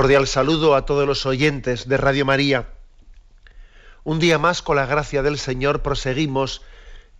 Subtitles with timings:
[0.00, 2.70] Cordial saludo a todos los oyentes de Radio María.
[4.02, 6.62] Un día más, con la gracia del Señor, proseguimos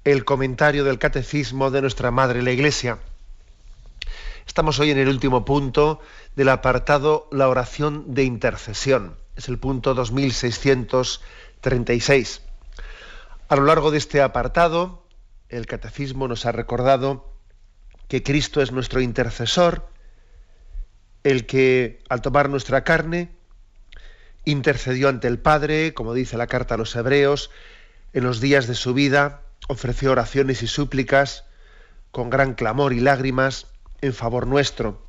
[0.04, 2.96] el comentario del Catecismo de nuestra Madre la Iglesia.
[4.46, 6.00] Estamos hoy en el último punto
[6.36, 9.18] del apartado La oración de intercesión.
[9.36, 12.40] Es el punto 2636.
[13.50, 15.04] A lo largo de este apartado,
[15.50, 17.30] el Catecismo nos ha recordado
[18.08, 19.89] que Cristo es nuestro intercesor,
[21.24, 23.30] el que al tomar nuestra carne
[24.44, 27.50] intercedió ante el Padre, como dice la carta a los hebreos,
[28.12, 31.44] en los días de su vida ofreció oraciones y súplicas
[32.10, 33.66] con gran clamor y lágrimas
[34.00, 35.06] en favor nuestro.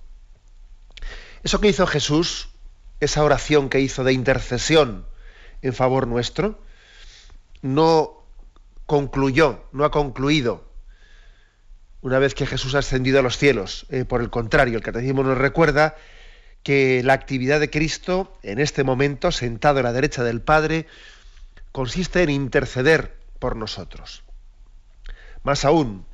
[1.44, 2.50] Eso que hizo Jesús,
[3.00, 5.08] esa oración que hizo de intercesión
[5.62, 6.62] en favor nuestro,
[7.62, 8.26] no
[8.86, 10.71] concluyó, no ha concluido
[12.02, 13.86] una vez que Jesús ha ascendido a los cielos.
[13.90, 15.96] Eh, por el contrario, el catecismo nos recuerda
[16.64, 20.88] que la actividad de Cristo en este momento, sentado a la derecha del Padre,
[21.72, 24.24] consiste en interceder por nosotros.
[25.44, 26.06] Más aún,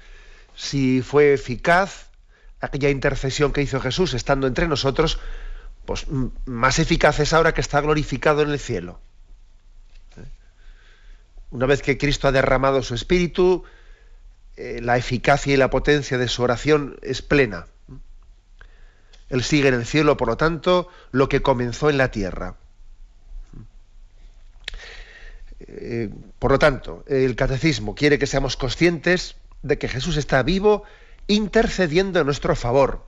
[0.55, 2.09] si fue eficaz
[2.59, 5.19] aquella intercesión que hizo Jesús estando entre nosotros,
[5.85, 6.05] pues
[6.45, 8.99] más eficaz es ahora que está glorificado en el cielo.
[10.17, 10.25] ¿Eh?
[11.51, 13.63] Una vez que Cristo ha derramado su espíritu,
[14.57, 17.67] eh, la eficacia y la potencia de su oración es plena.
[19.29, 22.55] Él sigue en el cielo, por lo tanto, lo que comenzó en la tierra.
[25.59, 26.09] Eh,
[26.39, 30.83] por lo tanto, el catecismo quiere que seamos conscientes de que Jesús está vivo
[31.27, 33.05] intercediendo en nuestro favor.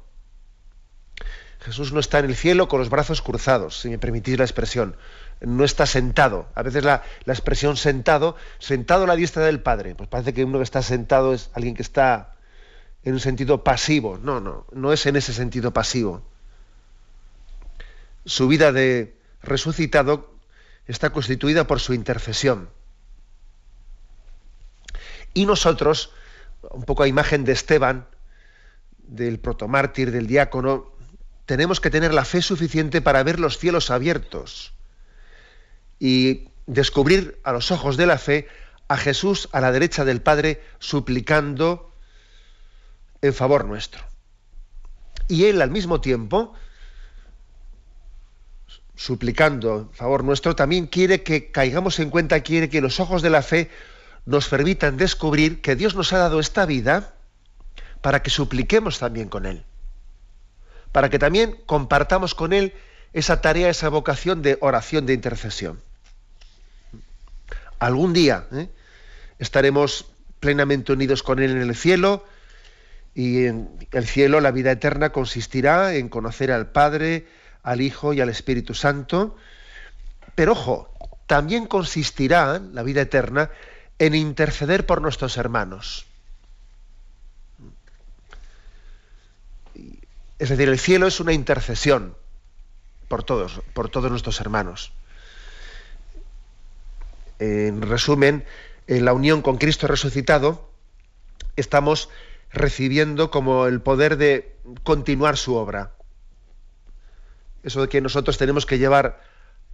[1.62, 4.96] Jesús no está en el cielo con los brazos cruzados, si me permitís la expresión
[5.42, 6.48] no está sentado.
[6.56, 10.60] A veces la, expresión sentado, sentado a la diestra del Padre, pues parece que uno
[10.60, 12.36] que está sentado es alguien que está
[13.04, 14.20] en un sentido pasivo.
[14.22, 16.22] No, no, no es en ese sentido pasivo.
[18.26, 20.34] Su vida de resucitado
[20.88, 22.70] está constituida por su intercesión.
[25.34, 26.12] Y nosotros,
[26.72, 28.08] un poco a imagen de Esteban,
[28.98, 30.92] del protomártir, del diácono,
[31.46, 34.74] tenemos que tener la fe suficiente para ver los cielos abiertos
[36.00, 38.48] y descubrir a los ojos de la fe
[38.88, 41.94] a Jesús a la derecha del Padre suplicando
[43.22, 44.04] en favor nuestro.
[45.28, 46.54] Y él al mismo tiempo,
[48.96, 53.30] suplicando en favor nuestro, también quiere que caigamos en cuenta, quiere que los ojos de
[53.30, 53.70] la fe
[54.26, 57.14] nos permitan descubrir que Dios nos ha dado esta vida
[58.02, 59.64] para que supliquemos también con Él,
[60.92, 62.74] para que también compartamos con Él
[63.14, 65.80] esa tarea, esa vocación de oración, de intercesión
[67.80, 68.70] algún día ¿eh?
[69.40, 70.06] estaremos
[70.40, 72.26] plenamente unidos con Él en el cielo
[73.16, 77.28] y en el cielo la vida eterna consistirá en conocer al Padre,
[77.64, 79.36] al Hijo y al Espíritu Santo.
[80.36, 80.94] Pero ojo,
[81.26, 83.50] también consistirá la vida eterna
[83.98, 86.06] en interceder por nuestros hermanos.
[90.38, 92.16] Es decir, el cielo es una intercesión
[93.10, 94.94] por todos, por todos nuestros hermanos
[97.40, 98.46] en resumen,
[98.88, 100.70] en la unión con Cristo resucitado,
[101.56, 102.10] estamos
[102.52, 105.94] recibiendo como el poder de continuar su obra.
[107.64, 109.22] Eso de que nosotros tenemos que llevar,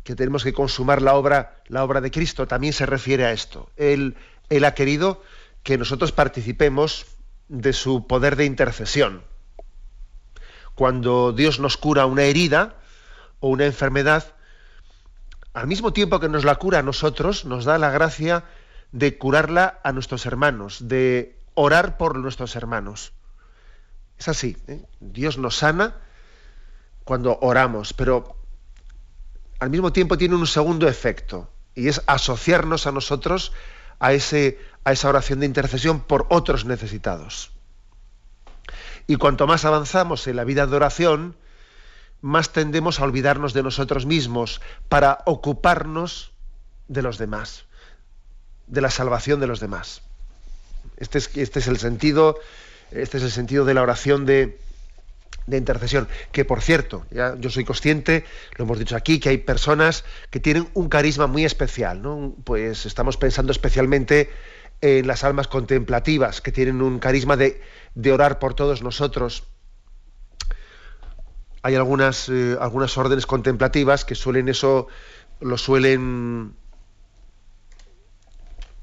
[0.04, 3.70] que tenemos que consumar la obra, la obra de Cristo, también se refiere a esto.
[3.78, 4.16] Él,
[4.50, 5.22] él ha querido
[5.64, 7.06] que nosotros participemos
[7.48, 9.24] de su poder de intercesión.
[10.74, 12.76] Cuando Dios nos cura una herida
[13.40, 14.35] o una enfermedad,
[15.56, 18.44] al mismo tiempo que nos la cura a nosotros, nos da la gracia
[18.92, 23.14] de curarla a nuestros hermanos, de orar por nuestros hermanos.
[24.20, 24.84] Es así, ¿eh?
[25.00, 25.96] Dios nos sana
[27.06, 28.36] cuando oramos, pero
[29.60, 33.54] al mismo tiempo tiene un segundo efecto, y es asociarnos a nosotros
[34.00, 37.52] a, ese, a esa oración de intercesión por otros necesitados.
[39.08, 41.38] Y cuanto más avanzamos en la vida de oración,
[42.26, 46.32] más tendemos a olvidarnos de nosotros mismos para ocuparnos
[46.88, 47.66] de los demás,
[48.66, 50.02] de la salvación de los demás.
[50.98, 52.40] Este es, este es el sentido,
[52.90, 54.58] este es el sentido de la oración de,
[55.52, 56.08] intercesión.
[56.32, 58.26] Que por cierto, yo soy consciente,
[58.58, 62.02] lo hemos dicho aquí, que hay personas que tienen un carisma muy especial.
[62.44, 64.32] Pues estamos pensando especialmente
[64.82, 69.44] en las almas contemplativas, que tienen un carisma de orar por todos nosotros.
[71.66, 74.86] Hay algunas, eh, algunas órdenes contemplativas que suelen eso,
[75.40, 76.54] lo suelen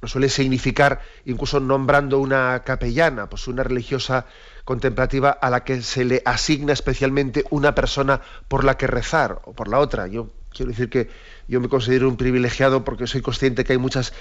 [0.00, 4.26] lo suele significar incluso nombrando una capellana, pues una religiosa
[4.64, 9.52] contemplativa a la que se le asigna especialmente una persona por la que rezar o
[9.52, 10.08] por la otra.
[10.08, 11.08] Yo quiero decir que
[11.46, 14.12] yo me considero un privilegiado porque soy consciente que hay muchas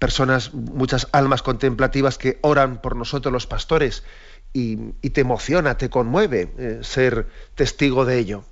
[0.00, 4.02] personas, muchas almas contemplativas que oran por nosotros los pastores
[4.54, 8.44] y, te emociona, te conmueve eh, ser testigo de ello.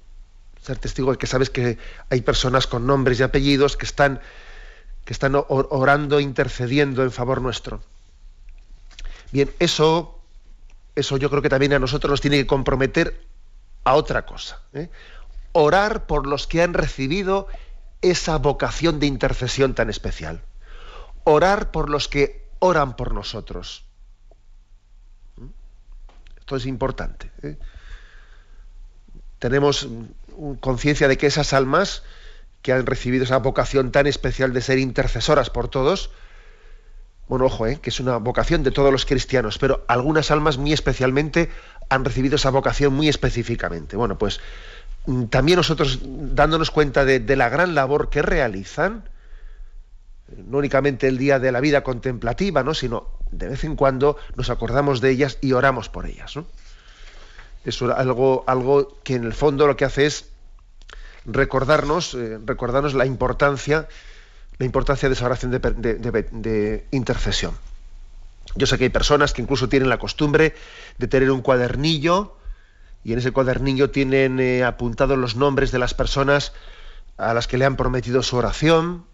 [0.61, 1.79] Ser testigo de que sabes que
[2.11, 4.21] hay personas con nombres y apellidos que están
[5.05, 7.81] que están orando, intercediendo en favor nuestro.
[9.33, 10.21] Bien, eso,
[10.95, 13.21] eso yo creo que también a nosotros nos tiene que comprometer
[13.85, 14.61] a otra cosa.
[14.73, 14.91] ¿eh?
[15.53, 17.49] Orar por los que han recibido
[18.01, 20.43] esa vocación de intercesión tan especial.
[21.25, 23.85] Orar por los que oran por nosotros.
[26.43, 26.45] ¿Mm?
[26.45, 27.31] Esto es importante.
[27.43, 27.57] ¿eh?
[29.39, 29.89] Tenemos
[30.61, 32.03] conciencia de que esas almas
[32.63, 36.11] que han recibido esa vocación tan especial de ser intercesoras por todos,
[37.29, 37.79] bueno, ojo, ¿eh?
[37.81, 41.51] que es una vocación de todos los cristianos, pero algunas almas muy especialmente
[41.89, 43.97] han recibido esa vocación muy específicamente.
[43.97, 44.41] Bueno, pues
[45.07, 49.09] mm, también nosotros dándonos cuenta de, la gran labor que realizan,
[50.37, 52.75] no únicamente el día de la vida contemplativa, ¿no?
[52.75, 56.37] sino de vez en cuando nos acordamos de ellas y oramos por ellas.
[56.37, 56.47] ¿no?
[57.65, 60.29] Es algo, algo que en el fondo lo que hace es
[61.25, 63.89] recordarnos, eh, recordarnos la importancia,
[64.59, 67.57] la importancia de esa oración de, intercesión.
[68.57, 70.55] Yo sé que hay personas que incluso tienen la costumbre
[70.99, 72.37] de tener un cuadernillo
[73.05, 76.53] y en ese cuadernillo tienen eh, apuntados los nombres de las personas
[77.17, 79.07] a las que le han prometido su oración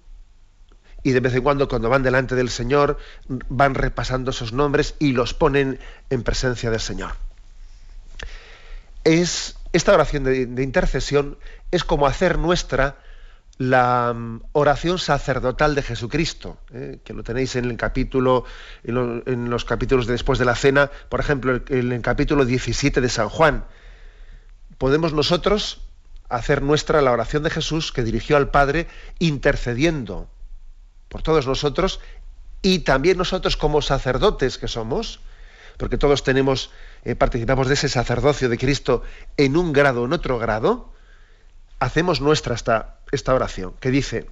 [1.02, 2.98] y de vez en cuando cuando van delante del Señor
[3.28, 5.78] van repasando esos nombres y los ponen
[6.10, 7.12] en presencia del Señor.
[9.04, 11.38] Es esta oración de, intercesión
[11.70, 12.96] es como hacer nuestra
[13.58, 18.44] la mm, oración sacerdotal de Jesucristo, eh, que lo tenéis en el capítulo,
[18.84, 23.08] en, los capítulos de después de la cena, por ejemplo, en el capítulo 17 de
[23.08, 23.64] San Juan.
[24.78, 25.82] Podemos nosotros
[26.28, 28.86] hacer nuestra la oración de Jesús que dirigió al Padre
[29.18, 30.28] intercediendo
[31.08, 32.00] por todos nosotros
[32.62, 35.20] y también nosotros como sacerdotes que somos,
[35.76, 36.70] porque todos tenemos
[37.05, 39.02] eh, participamos de ese sacerdocio de Cristo
[39.37, 40.93] en un grado en otro grado,
[41.78, 44.28] hacemos nuestra esta, esta oración, que dice,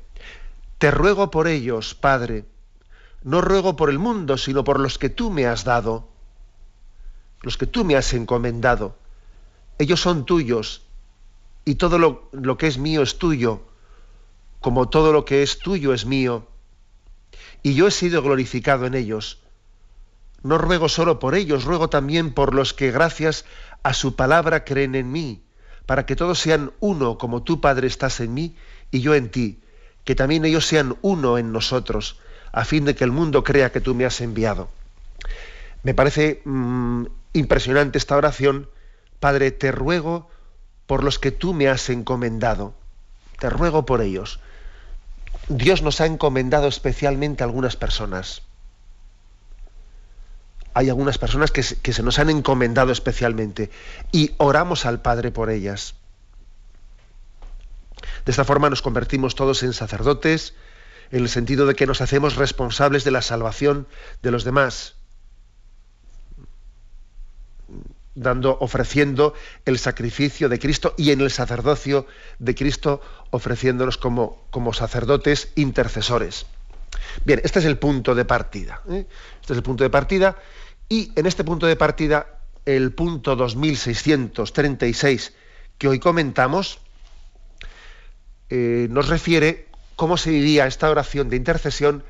[0.79, 2.45] te ruego por ellos, Padre,
[3.23, 6.09] no ruego por el mundo, sino por los que tú me has dado,
[7.43, 8.97] los que tú me has encomendado.
[9.79, 10.83] Ellos son tuyos
[11.65, 13.63] y todo lo, lo que es mío es tuyo,
[14.61, 16.47] como todo lo que es tuyo es mío.
[17.63, 19.41] Y yo he sido glorificado en ellos
[20.47, 23.45] no ruego solo por ellos, ruego también por los que gracias
[23.83, 25.43] a su palabra creen en mí,
[25.87, 28.57] para que todos sean uno como tú, Padre, estás en mí
[28.93, 29.61] y yo en ti,
[30.05, 32.21] que también ellos sean uno en nosotros,
[32.53, 34.69] a fin de que el mundo crea que tú me has enviado.
[35.83, 38.71] Me parece mm, impresionante esta oración.
[39.19, 40.31] Padre, te ruego
[40.87, 42.75] por los que tú me has encomendado.
[43.41, 44.39] Te ruego por ellos.
[45.49, 48.43] Dios nos ha encomendado especialmente a algunas personas
[50.77, 53.71] hay algunas personas que, se nos han encomendado especialmente
[54.13, 55.95] y oramos al Padre por ellas.
[58.27, 60.53] De esta forma nos convertimos todos en sacerdotes,
[61.13, 63.89] en el sentido de que nos hacemos responsables de la salvación
[64.21, 64.96] de los demás,
[68.17, 72.07] dando, ofreciendo el sacrificio de Cristo y en el sacerdocio
[72.41, 76.47] de Cristo ofreciéndonos como, como sacerdotes intercesores.
[77.25, 78.83] Bien, este es el punto de partida.
[78.91, 79.07] ¿eh?
[79.41, 80.37] Este es el punto de partida
[80.89, 82.27] y en este punto de partida,
[82.65, 85.35] el punto 2636
[85.79, 86.81] que hoy comentamos,
[88.49, 92.03] eh, nos refiere cómo se vivía esta oración de intercesión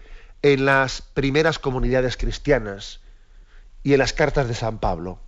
[0.42, 3.00] en las primeras comunidades cristianas
[3.82, 5.18] y en las cartas de San Pablo.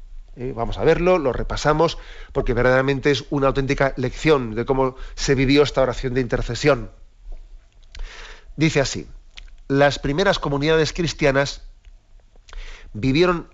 [0.41, 1.99] Eh, vamos a verlo, lo repasamos,
[2.33, 6.93] porque verdaderamente es una auténtica lección de cómo se vivió esta oración de intercesión.
[8.55, 9.09] Dice así,
[9.67, 11.63] las primeras comunidades cristianas
[12.93, 13.53] vivieron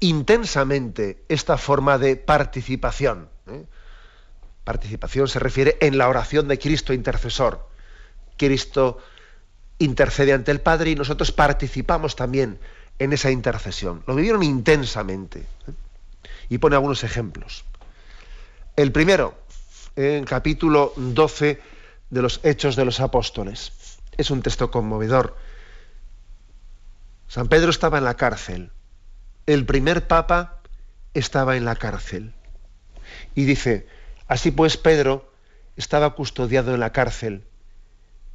[0.00, 3.28] intensamente esta forma de participación.
[3.46, 3.66] ¿eh?
[4.64, 7.68] Participación se refiere en la oración de Cristo intercesor.
[8.38, 8.96] Cristo
[9.78, 12.58] intercede ante el Padre y nosotros participamos también
[12.98, 14.02] en esa intercesión.
[14.06, 15.40] Lo vivieron intensamente.
[15.40, 15.72] ¿eh?
[16.48, 17.64] Y pone algunos ejemplos.
[18.76, 19.34] El primero,
[19.96, 21.60] en capítulo 12
[22.10, 23.72] de los Hechos de los Apóstoles.
[24.16, 25.36] Es un texto conmovedor.
[27.28, 28.70] San Pedro estaba en la cárcel.
[29.46, 30.60] El primer papa
[31.14, 32.32] estaba en la cárcel.
[33.34, 33.86] Y dice,
[34.28, 35.30] así pues Pedro
[35.76, 37.44] estaba custodiado en la cárcel,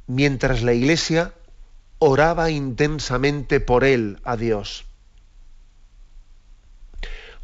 [0.06, 1.32] mientras la iglesia
[2.00, 4.86] oraba intensamente por él a Dios.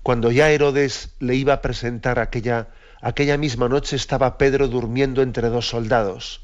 [0.03, 2.69] Cuando ya Herodes le iba a presentar aquella,
[3.03, 6.41] aquella misma noche estaba Pedro durmiendo entre dos soldados,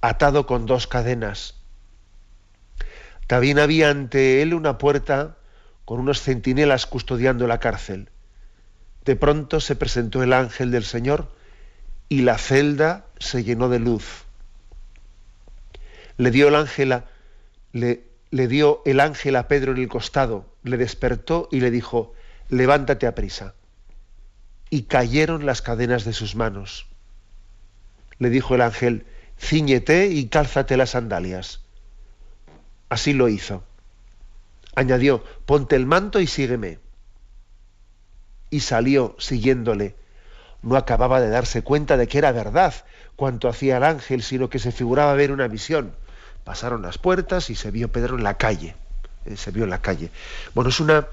[0.00, 1.54] atado con dos cadenas.
[3.26, 5.36] También había ante él una puerta
[5.84, 8.08] con unos centinelas custodiando la cárcel.
[9.04, 11.30] De pronto se presentó el ángel del Señor
[12.08, 14.24] y la celda se llenó de luz.
[16.16, 17.02] Le dio el ángel
[17.74, 22.14] le, dio el ángel a Pedro en el costado, le despertó y le dijo,
[22.48, 23.54] levántate a prisa.
[24.70, 26.86] Y cayeron las cadenas de sus manos.
[28.18, 29.06] Le dijo el ángel,
[29.38, 31.62] ciñete y cálzate las sandalias.
[32.88, 33.64] Así lo hizo.
[34.76, 36.78] Añadió, ponte el manto y sígueme.
[38.50, 39.96] Y salió siguiéndole.
[40.62, 42.72] No acababa de darse cuenta de que era verdad
[43.16, 45.94] cuanto hacía el ángel, sino que se figuraba ver una visión.
[46.44, 48.76] Pasaron las puertas y se vio Pedro en la calle.
[49.24, 50.10] Eh, se vio en la calle.
[50.54, 51.06] Bueno, es una,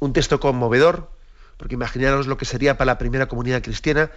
[0.00, 1.10] un texto conmovedor,
[1.56, 4.10] porque imaginaros lo que sería para la primera comunidad cristiana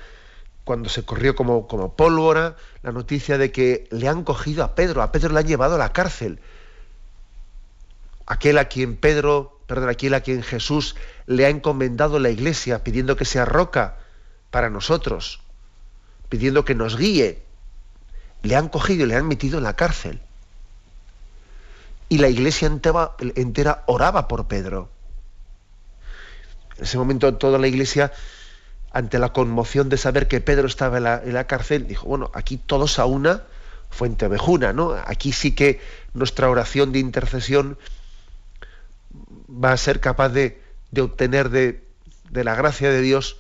[0.63, 5.01] cuando se corrió como, como pólvora la noticia de que le han cogido a Pedro,
[5.01, 6.39] a Pedro le han llevado a la cárcel
[8.31, 10.95] aquel a quien Pedro, perdón, aquel a quien Jesús
[11.25, 13.97] le ha encomendado la iglesia, pidiendo que sea roca
[14.51, 15.41] para nosotros,
[16.29, 17.43] pidiendo que nos guíe,
[18.43, 20.21] le han cogido y le han metido en la cárcel.
[22.09, 24.89] Y la iglesia entera, oraba por Pedro.
[26.77, 28.11] En ese momento toda la iglesia,
[28.91, 32.99] ante la conmoción de saber que Pedro estaba en la, cárcel, dijo, bueno, aquí todos
[32.99, 33.43] a una
[33.89, 34.91] fuente ovejuna, ¿no?
[35.05, 35.79] Aquí sí que
[36.13, 37.77] nuestra oración de intercesión
[39.49, 40.61] va a ser capaz de,
[40.99, 41.83] obtener de,
[42.31, 43.37] la gracia de Dios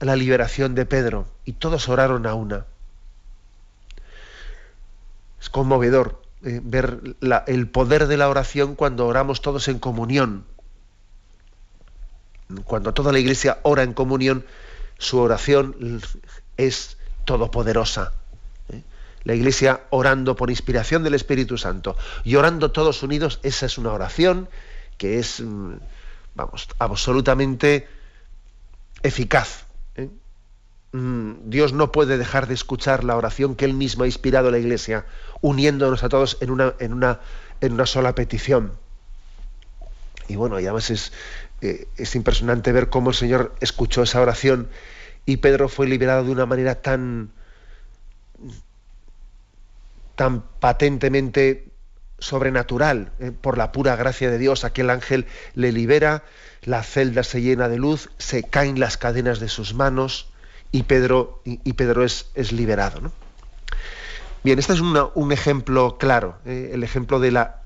[0.00, 1.26] la liberación de Pedro.
[1.44, 2.66] Y todos oraron a una.
[5.40, 7.16] Es conmovedor eh, ver
[7.46, 10.44] el poder de la oración cuando oramos todos en comunión.
[12.64, 14.44] Cuando toda la iglesia ora en comunión,
[14.98, 16.00] su oración
[16.56, 18.12] es todopoderosa.
[18.70, 18.82] ¿eh?
[19.24, 23.92] La iglesia orando por inspiración del Espíritu Santo y orando todos unidos, esa es una
[23.92, 24.48] oración
[24.98, 25.74] que es, mm,
[26.34, 27.88] vamos, absolutamente
[29.02, 29.64] eficaz.
[30.92, 34.50] Mm, Dios no puede dejar de escuchar la oración que Él mismo ha inspirado a
[34.50, 35.06] la Iglesia,
[35.40, 38.72] uniéndonos a todos en una, sola petición.
[40.26, 41.12] Y bueno, además es,
[41.60, 44.68] eh, es impresionante ver cómo el Señor escuchó esa oración
[45.26, 47.30] y Pedro fue liberado de una manera tan,
[50.16, 51.68] tan patentemente
[52.18, 56.24] sobrenatural, eh, por la pura gracia de Dios, aquel ángel le libera,
[56.62, 60.29] la celda se llena de luz, se caen las cadenas de sus manos
[60.72, 63.12] y Pedro, y, Pedro es, es liberado.
[64.42, 67.62] Bien, este es un ejemplo claro, eh, el ejemplo de la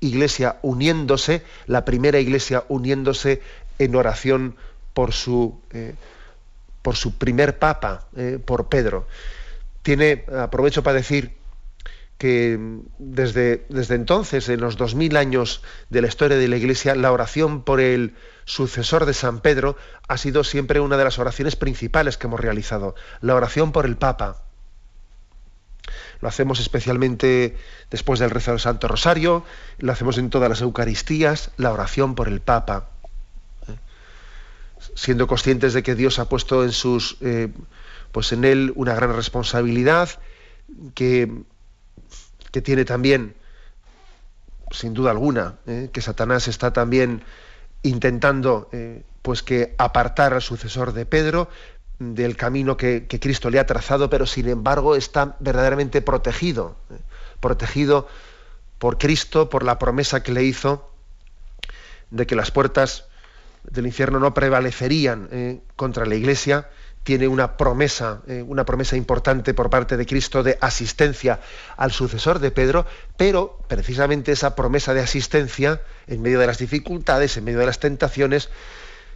[0.00, 3.40] iglesia uniéndose, la primera iglesia uniéndose
[3.78, 4.56] en oración
[4.92, 5.94] por su, eh,
[6.82, 8.06] por su primer papa,
[8.44, 9.06] por Pedro.
[9.82, 11.37] Tiene, aprovecho para decir,
[12.18, 12.58] que
[12.98, 17.12] desde, desde entonces, en los dos mil años de la historia de la Iglesia, la
[17.12, 19.76] oración por el sucesor de San Pedro
[20.08, 23.96] ha sido siempre una de las oraciones principales que hemos realizado, la oración por el
[23.96, 24.42] Papa.
[26.20, 27.56] Lo hacemos especialmente
[27.90, 29.44] después del rezo del Santo Rosario,
[29.78, 32.90] lo hacemos en todas las Eucaristías, la oración por el Papa.
[34.96, 37.48] Siendo conscientes de que Dios ha puesto en sus, eh,
[38.10, 40.10] pues en él una gran responsabilidad,
[40.94, 41.44] que
[42.50, 43.34] que tiene también,
[44.70, 47.22] sin duda alguna, eh, que Satanás está también
[47.82, 51.48] intentando eh, pues que apartar al sucesor de Pedro
[51.98, 56.98] del camino que, Cristo le ha trazado, pero sin embargo está verdaderamente protegido, eh,
[57.40, 58.08] protegido
[58.78, 60.90] por Cristo, por la promesa que le hizo
[62.10, 63.06] de que las puertas
[63.64, 66.68] del infierno no prevalecerían contra la iglesia
[67.08, 71.40] tiene una promesa, eh, una promesa importante por parte de Cristo de asistencia
[71.78, 72.84] al sucesor de Pedro,
[73.16, 77.80] pero precisamente esa promesa de asistencia en medio de las dificultades, en medio de las
[77.80, 78.50] tentaciones,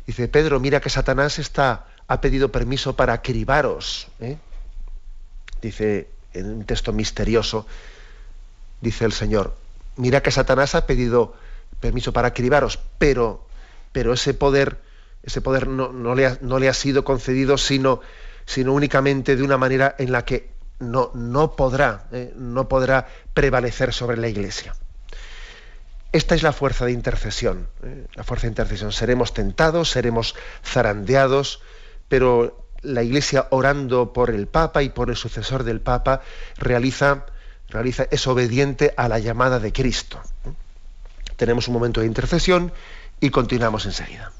[0.06, 4.08] dice Pedro, mira que Satanás está, ha pedido permiso para cribaros.
[4.20, 4.38] ¿eh?
[5.60, 7.66] Dice en un texto misterioso,
[8.80, 9.54] dice el Señor,
[9.96, 11.34] mira que Satanás ha pedido
[11.78, 13.46] permiso para cribaros, pero,
[13.92, 14.78] pero ese poder
[15.22, 18.00] ese poder no, le, ha, sido concedido sino,
[18.44, 20.50] sino, únicamente de una manera en la que
[20.80, 24.74] no, no podrá, eh, no podrá prevalecer sobre la Iglesia.
[26.12, 27.68] Esta es la fuerza de intercesión.
[27.82, 28.92] Eh, la fuerza de intercesión.
[28.92, 31.62] Seremos tentados, seremos zarandeados,
[32.08, 36.20] pero la Iglesia orando por el Papa y por el sucesor del Papa
[36.58, 37.26] realiza,
[37.68, 40.20] realiza es obediente a la llamada de Cristo.
[41.36, 42.72] Tenemos un momento de intercesión
[43.20, 44.32] y continuamos enseguida.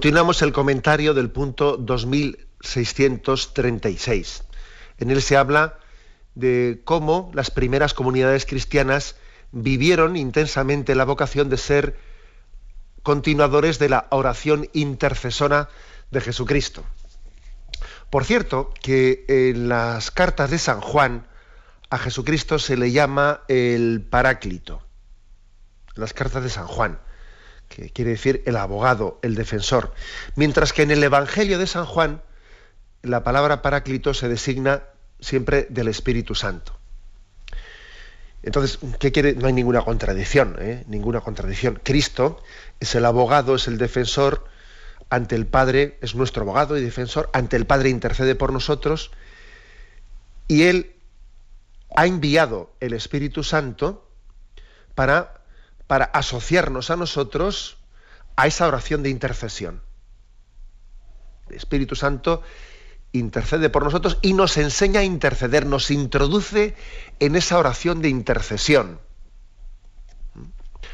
[0.00, 4.44] Continuamos el comentario del punto 2636.
[4.96, 5.78] En él se habla
[6.34, 9.16] de cómo las primeras comunidades cristianas
[9.52, 11.98] vivieron intensamente la vocación de ser
[13.02, 15.68] continuadores de la oración intercesora
[16.10, 16.82] de Jesucristo.
[18.08, 21.26] Por cierto, que en las cartas de San Juan
[21.90, 24.80] a Jesucristo se le llama el Paráclito.
[25.94, 27.00] En las cartas de San Juan
[27.70, 29.94] que quiere decir el abogado, el defensor.
[30.34, 32.20] Mientras que en el Evangelio de San Juan,
[33.02, 34.82] la palabra paráclito se designa
[35.20, 36.76] siempre del Espíritu Santo.
[38.42, 39.34] Entonces, ¿qué quiere?
[39.34, 40.84] No hay ninguna contradicción, ¿eh?
[40.88, 41.80] ninguna contradicción.
[41.82, 42.42] Cristo
[42.80, 44.44] es el abogado, es el defensor
[45.08, 49.12] ante el Padre, es nuestro abogado y defensor, ante el Padre intercede por nosotros
[50.48, 50.96] y Él
[51.94, 54.08] ha enviado el Espíritu Santo
[54.94, 55.39] para
[55.90, 57.76] para asociarnos a nosotros
[58.36, 59.82] a esa oración de intercesión.
[61.48, 62.42] El Espíritu Santo
[63.10, 66.76] intercede por nosotros y nos enseña a interceder, nos introduce
[67.18, 69.00] en esa oración de intercesión.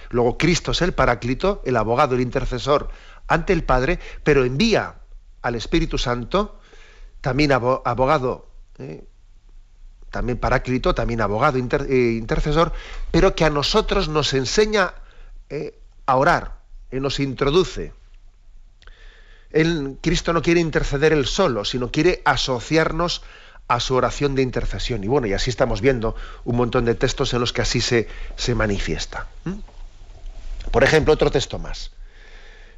[0.09, 2.89] Luego Cristo es el paráclito, el abogado, el intercesor
[3.29, 5.03] ante el Padre, pero envía
[5.43, 6.59] al Espíritu Santo,
[7.21, 9.07] también abogado, eh,
[10.11, 12.73] también paráclito, también abogado, eh, intercesor,
[13.11, 14.95] pero que a nosotros nos enseña
[15.51, 16.57] eh, a orar,
[16.90, 17.92] y nos introduce.
[19.51, 23.23] El, Cristo no quiere interceder él solo, sino quiere asociarnos
[23.69, 25.03] a su oración de intercesión.
[25.03, 26.14] Y bueno, y así estamos viendo
[26.45, 29.27] un montón de textos en los que así se, se manifiesta.
[30.71, 31.92] Por ejemplo, otro texto más.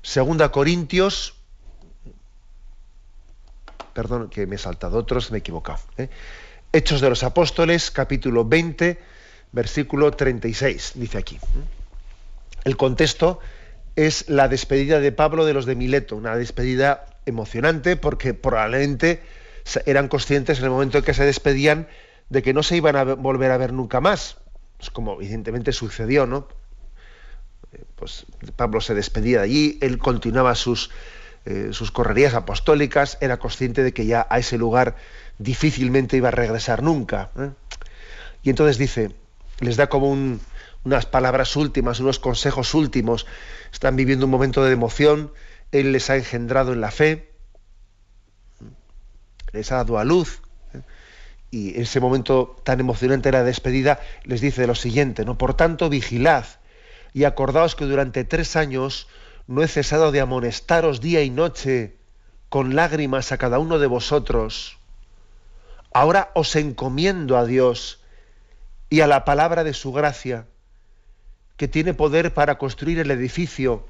[0.03, 1.35] Segunda Corintios,
[3.93, 5.81] perdón que me he saltado otros, me he equivocado.
[5.99, 6.09] ¿eh?
[6.71, 8.99] Hechos de los Apóstoles, capítulo 20,
[9.53, 11.39] versículo 36, dice aquí.
[12.65, 13.41] El contexto
[13.97, 19.23] es la despedida de Pablo de los de Mileto, una despedida emocionante porque probablemente
[19.87, 21.89] eran conscientes en el momento en que se despedían
[22.29, 24.37] de que no se iban a volver a ver nunca más.
[24.79, 26.49] Es como evidentemente sucedió, ¿no?
[27.73, 28.27] Eh, pues
[28.57, 30.91] Pablo se despedía de allí, él continuaba sus,
[31.47, 34.97] eh, sus correrías apostólicas, era consciente de que ya a ese lugar
[35.39, 37.31] difícilmente iba a regresar nunca.
[37.39, 37.51] ¿eh?
[38.43, 39.13] Y entonces dice,
[39.61, 40.11] les da como
[40.85, 43.27] unas palabras últimas, unos consejos últimos.
[43.73, 45.33] Están viviendo un momento de emoción,
[45.73, 47.31] Él les ha engendrado en la fe,
[49.53, 50.43] les ha dado a luz.
[50.75, 50.83] ¿eh?
[51.51, 55.39] Y ese momento tan emocionante de la despedida, les dice lo siguiente, ¿no?
[55.39, 56.45] Por tanto, vigilad
[57.15, 59.09] y acordaos que durante tres años
[59.47, 61.97] no he cesado de amonestaros día y noche
[62.51, 64.78] con lágrimas a cada uno de vosotros
[65.93, 68.01] Ahora os encomiendo a Dios
[68.91, 70.47] y a la palabra de su gracia,
[71.57, 73.87] que tiene poder para construir el edificio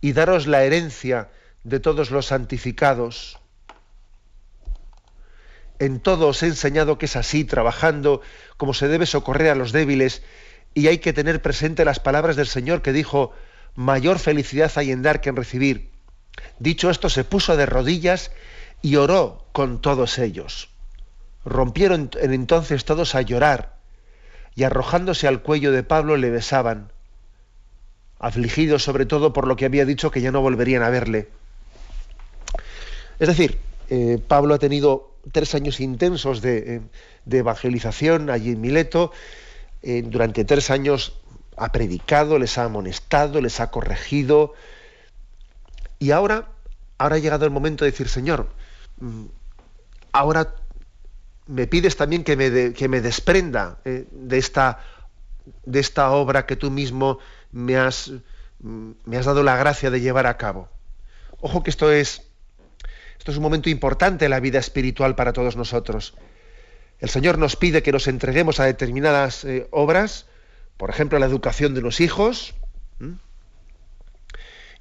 [0.00, 1.30] y daros la herencia
[1.64, 3.40] de todos los santificados.
[5.78, 8.20] En todo os he enseñado que es así, trabajando
[8.56, 10.22] como se debe socorrer a los débiles,
[10.74, 13.32] y hay que tener presente las palabras del Señor que dijo,
[13.74, 15.90] mayor felicidad hay en dar que en recibir.
[16.58, 18.30] Dicho esto, se puso de rodillas
[18.82, 20.70] y oró con todos ellos.
[21.48, 23.76] Rompieron entonces todos a llorar
[24.54, 26.92] y arrojándose al cuello de Pablo le besaban,
[28.18, 31.28] afligidos sobre todo por lo que había dicho que ya no volverían a verle.
[33.18, 33.58] Es decir,
[33.88, 36.80] eh, Pablo ha tenido tres años intensos de, eh,
[37.30, 39.12] evangelización allí en Mileto.
[39.82, 41.18] Eh, durante tres años
[41.56, 44.54] ha predicado, les ha amonestado, les ha corregido.
[45.98, 46.48] Y ahora,
[46.98, 48.48] ahora ha llegado el momento de decir, Señor,
[49.00, 49.24] mm,
[50.12, 50.54] ahora
[51.48, 54.78] me pides también que me, que me desprenda de, esta,
[55.64, 57.18] de esta obra que tú mismo
[57.50, 58.12] me has,
[58.60, 60.68] me has dado la gracia de llevar a cabo.
[61.40, 62.28] Ojo que esto es
[63.18, 66.14] esto es un momento importante en la vida espiritual para todos nosotros.
[67.00, 70.26] El Señor nos pide que nos entreguemos a determinadas eh, obras,
[70.76, 72.54] por ejemplo, la educación de los hijos,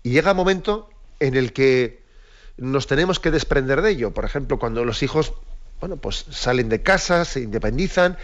[0.04, 2.04] y llega un momento en el que
[2.58, 4.14] nos tenemos que desprender de ello.
[4.14, 5.34] Por ejemplo, cuando los hijos,
[5.80, 8.18] bueno, pues salen de casa, se independizan,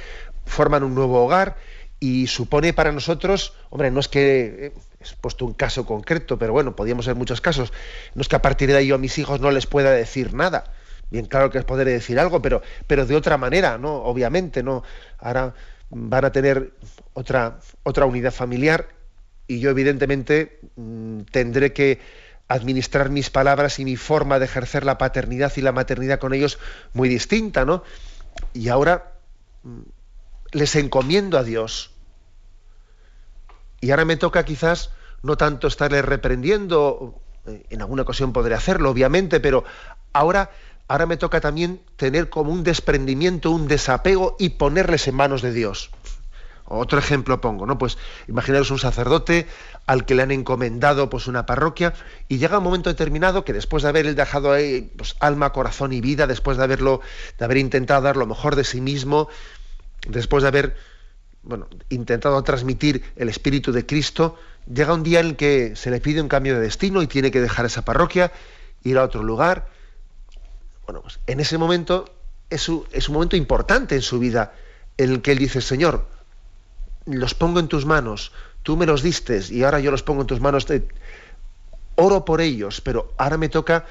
[0.46, 1.56] forman un nuevo hogar
[2.00, 6.54] y supone para nosotros, hombre, no es que eh, he puesto un caso concreto, pero
[6.54, 7.72] bueno, podríamos ser muchos casos.
[8.13, 10.34] No es que a partir de ahí yo a mis hijos no les pueda decir
[10.34, 10.66] nada.
[11.12, 13.96] Bien, claro que les podré decir algo, pero, pero de otra manera, ¿no?
[14.04, 14.84] Obviamente, ¿no?
[15.20, 15.54] Ahora
[15.89, 16.74] van a tener
[17.13, 18.88] otra, otra unidad familiar
[19.48, 22.00] y yo evidentemente mm, tendré que
[22.54, 26.60] administrar mis palabras y mi forma de ejercer la paternidad y la maternidad con ellos
[26.94, 27.84] muy distinta, ¿no?
[28.54, 29.13] Y ahora
[29.63, 29.80] mm,
[30.52, 31.92] les encomiendo a Dios
[33.82, 34.92] y ahora me toca quizás
[35.24, 39.63] no tanto estarle reprendiendo, eh, en alguna ocasión podré hacerlo, obviamente, pero
[40.12, 40.52] ahora,
[40.88, 45.54] ahora me toca también tener como un desprendimiento, un desapego y ponerles en manos de
[45.54, 45.89] Dios.
[46.76, 47.78] Otro ejemplo pongo, ¿no?
[47.78, 49.48] Pues imaginaros un sacerdote
[49.86, 51.94] al que le han encomendado pues una parroquia
[52.28, 56.02] y llega un momento determinado que después de haber dejado ahí pues, alma, corazón y
[56.02, 57.02] vida, después de haberlo,
[57.38, 59.30] de haber intentado dar lo mejor de sí mismo,
[60.08, 60.76] después de haber
[61.44, 64.38] bueno, intentado transmitir el espíritu de Cristo,
[64.72, 67.32] llega un día en el que se le pide un cambio de destino y tiene
[67.32, 68.32] que dejar esa parroquia,
[68.84, 69.68] ir a otro lugar.
[70.86, 72.06] Bueno, pues en ese momento
[72.50, 74.54] es un, es un momento importante en su vida,
[74.98, 76.08] en el que él dice, Señor,
[77.06, 78.32] los pongo en tus manos,
[78.63, 80.66] tú me los diste y ahora yo los pongo en tus manos,
[81.96, 83.86] oro por ellos, pero ahora me toca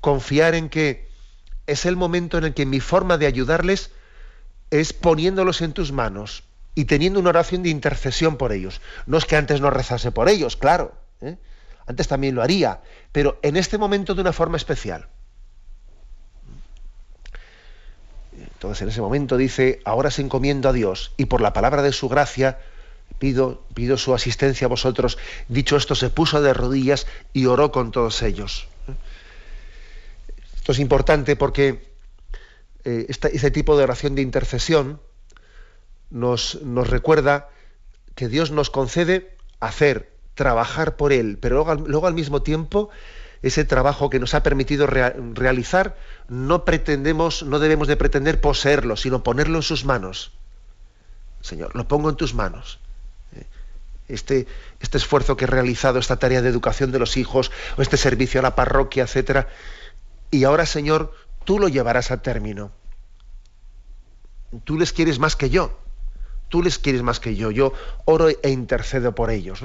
[0.00, 1.08] confiar en que
[1.66, 3.90] es el momento en el que mi forma de ayudarles
[4.70, 6.44] es poniéndolos en tus manos
[6.74, 8.80] y teniendo una oración de intercesión por ellos.
[9.06, 11.36] No es que antes no rezase por ellos, claro, ¿eh?
[11.86, 12.80] antes también lo haría,
[13.12, 15.08] pero en este momento de una forma especial.
[18.42, 21.92] Entonces en ese momento dice, ahora se encomiendo a Dios y por la palabra de
[21.92, 22.58] su gracia
[23.18, 25.18] pido, pido su asistencia a vosotros.
[25.48, 28.68] Dicho esto, se puso de rodillas y oró con todos ellos.
[30.56, 31.92] Esto es importante porque
[32.84, 35.00] eh, este tipo de oración de intercesión,
[36.12, 37.48] nos, recuerda
[38.14, 42.90] que Dios nos concede hacer, trabajar por Él, pero luego, al mismo tiempo
[43.42, 45.96] ese trabajo que nos ha permitido realizar,
[46.28, 50.32] no pretendemos, no debemos de pretender poseerlo, sino ponerlo en sus manos.
[51.40, 52.78] Señor, lo pongo en tus manos.
[53.34, 53.46] ¿eh?
[54.08, 54.46] Este,
[54.80, 58.40] este esfuerzo que he realizado, esta tarea de educación de los hijos, o este servicio
[58.40, 59.48] a la parroquia, etcétera,
[60.30, 61.12] y ahora, Señor,
[61.44, 62.70] tú lo llevarás a término.
[64.64, 65.82] Tú les quieres más que yo
[66.52, 67.72] tú les quieres más que yo, yo
[68.04, 69.64] oro e intercedo por ellos.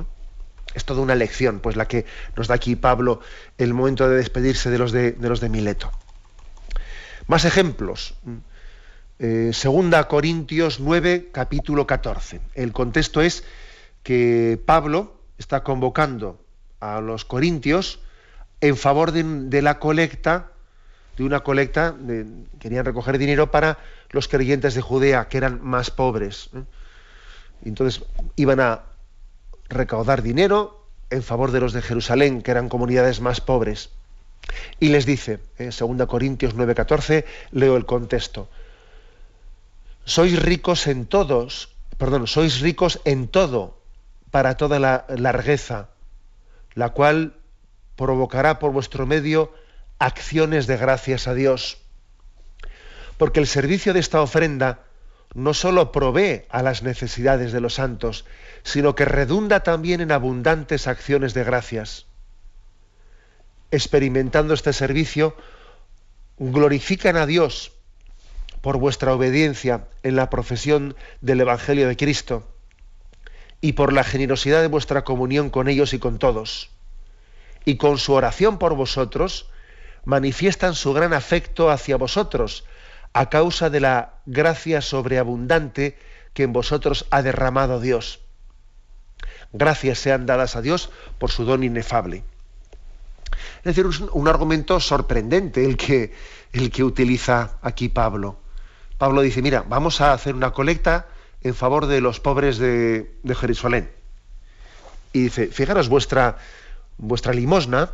[0.77, 3.19] Es toda una lección, pues la que nos da aquí Pablo
[3.57, 5.91] el momento de despedirse de los de, los de Mileto.
[7.25, 8.13] Más ejemplos.
[9.17, 12.41] Eh, segunda Corintios 9, capítulo 14.
[12.53, 13.43] El contexto es
[14.03, 16.39] que Pablo está convocando
[16.79, 17.99] a los corintios
[18.61, 20.51] en favor de, la colecta,
[21.17, 21.95] de una colecta,
[22.59, 23.79] querían recoger dinero para
[24.11, 26.51] los creyentes de Judea, que eran más pobres.
[26.53, 26.61] ¿eh?
[27.65, 28.03] Entonces
[28.35, 28.83] iban a
[29.69, 33.89] recaudar dinero en favor de los de Jerusalén, que eran comunidades más pobres.
[34.79, 38.49] Y les dice, en 2 Corintios 9:14, leo el contexto.
[40.05, 43.77] Sois ricos en todos, perdón, sois ricos en todo
[44.31, 45.89] para toda la largueza,
[46.75, 47.35] la cual
[47.95, 49.51] provocará por vuestro medio
[49.99, 51.79] acciones de gracias a Dios.
[53.17, 54.86] Porque el servicio de esta ofrenda
[55.33, 58.25] no sólo provee a las necesidades de los santos,
[58.63, 62.05] sino que redunda también en abundantes acciones de gracias.
[63.71, 65.35] Experimentando este servicio,
[66.37, 67.73] glorifican a Dios
[68.61, 72.47] por vuestra obediencia en la profesión del Evangelio de Cristo
[73.61, 76.69] y por la generosidad de vuestra comunión con ellos y con todos.
[77.65, 79.49] Y con su oración por vosotros,
[80.05, 82.65] manifiestan su gran afecto hacia vosotros,
[83.13, 85.97] a causa de la gracia sobreabundante
[86.33, 88.19] que en vosotros ha derramado Dios.
[89.53, 92.23] Gracias sean dadas a Dios por su don inefable.
[93.59, 96.13] Es decir, es un argumento sorprendente el que,
[96.53, 98.39] el que utiliza aquí Pablo.
[98.97, 101.07] Pablo dice, mira, vamos a hacer una colecta
[101.41, 103.91] en favor de los pobres de, Jerusalén.
[105.13, 106.37] Y dice, fijaros, vuestra,
[106.97, 107.91] vuestra limosna,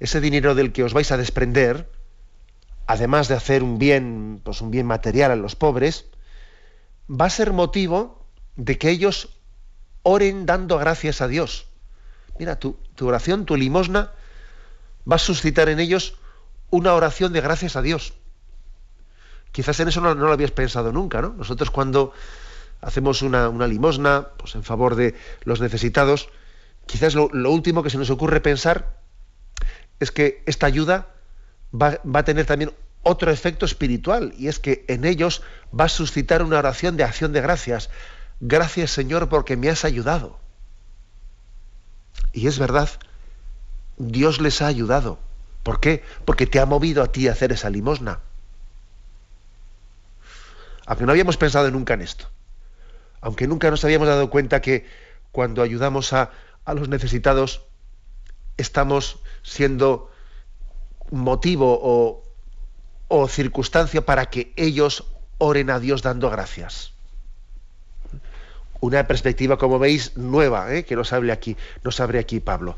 [0.00, 1.88] ese dinero del que os vais a desprender,
[2.86, 6.06] además de hacer un bien, pues un bien material a los pobres,
[7.08, 9.28] va a ser motivo de que ellos
[10.02, 11.66] oren dando gracias a Dios.
[12.38, 14.12] Mira, tu, tu oración, tu limosna,
[15.10, 16.18] va a suscitar en ellos
[16.70, 18.14] una oración de gracias a Dios.
[19.52, 21.28] Quizás en eso no, lo habías pensado nunca, ¿no?
[21.34, 22.12] Nosotros cuando
[22.80, 26.28] hacemos una, limosna pues en favor de los necesitados,
[26.86, 28.98] quizás lo, último que se nos ocurre pensar
[30.00, 31.13] es que esta ayuda
[31.74, 35.42] va, a tener también otro efecto espiritual, y es que en ellos
[35.78, 37.90] va a suscitar una oración de acción de gracias.
[38.40, 40.38] Gracias Señor porque me has ayudado.
[42.32, 42.88] Y es verdad,
[43.96, 45.18] Dios les ha ayudado.
[45.62, 46.02] ¿Por qué?
[46.24, 48.20] Porque te ha movido a ti a hacer esa limosna.
[50.86, 52.28] Aunque no habíamos pensado nunca en esto.
[53.20, 54.86] Aunque nunca nos habíamos dado cuenta que
[55.32, 56.30] cuando ayudamos a,
[56.66, 57.62] los necesitados
[58.56, 60.10] estamos siendo
[61.10, 62.24] motivo o,
[63.08, 65.04] o circunstancia para que ellos
[65.38, 66.92] oren a Dios dando gracias.
[68.80, 70.84] Una perspectiva, como veis, nueva, ¿eh?
[70.84, 72.76] que nos hable aquí, nos abre aquí Pablo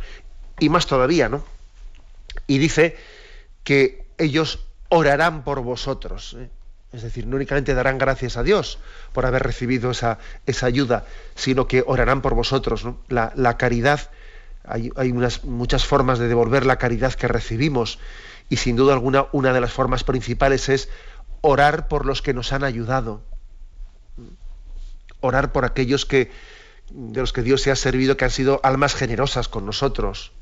[0.59, 1.45] y más todavía, ¿no?
[2.47, 2.97] Y dice
[3.65, 6.37] que ellos orarán por vosotros.
[6.39, 6.49] ¿eh?
[6.93, 8.79] Es decir, no únicamente darán gracias a Dios
[9.13, 12.87] por haber recibido esa, esa ayuda, sino que orarán por vosotros.
[13.09, 14.11] La, caridad,
[14.67, 15.13] hay,
[15.45, 17.99] muchas formas de devolver la caridad que recibimos
[18.49, 20.89] y sin duda alguna una de las formas principales es
[21.41, 23.23] orar por los que nos han ayudado.
[25.21, 26.31] Orar por aquellos que,
[26.91, 30.33] de los que Dios se ha servido, que han sido almas generosas con nosotros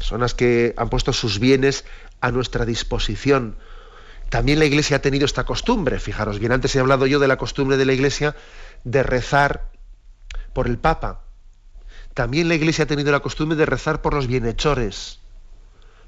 [0.00, 1.84] personas que han puesto sus bienes
[2.20, 3.56] a nuestra disposición.
[4.28, 7.36] También la Iglesia ha tenido esta costumbre, fijaros bien, antes he hablado yo de la
[7.36, 8.36] costumbre de la Iglesia
[8.84, 9.68] de rezar
[10.54, 11.24] por el Papa.
[12.14, 15.20] También la Iglesia ha tenido la costumbre de rezar por los bienhechores,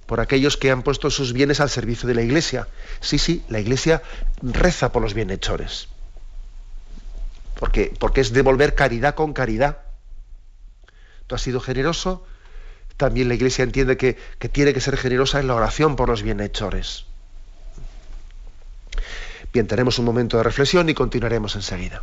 [0.07, 2.69] por aquellos que han puesto sus bienes al servicio de la Iglesia.
[3.01, 4.03] Sí, sí, la Iglesia
[4.43, 5.89] reza por los bienhechores.
[7.59, 9.79] Porque, porque es devolver caridad con caridad.
[11.27, 12.27] Tú has sido generoso,
[12.97, 14.17] también la Iglesia entiende que,
[14.51, 17.05] tiene que ser generosa en la oración por los bienhechores.
[19.53, 22.01] Bien, tenemos un momento de reflexión y continuaremos enseguida.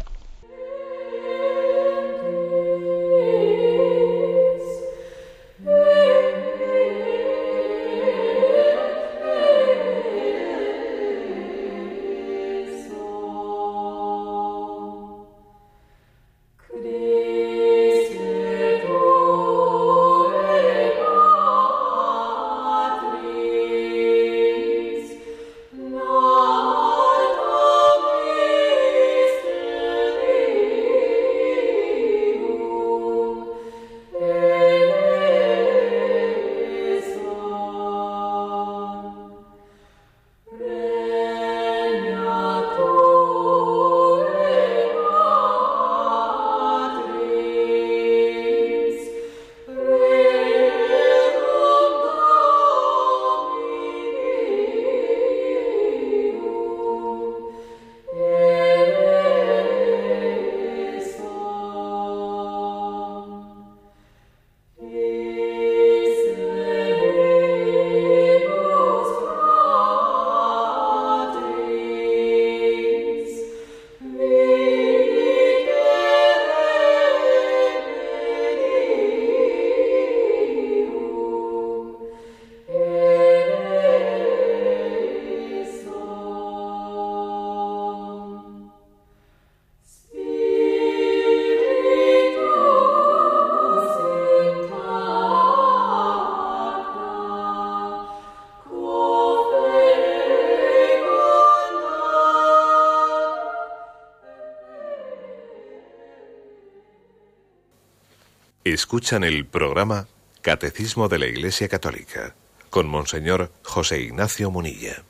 [108.65, 110.07] Escuchan el programa
[110.41, 112.35] Catecismo de la Iglesia Católica
[112.69, 115.01] con Monseñor José Ignacio Munilla.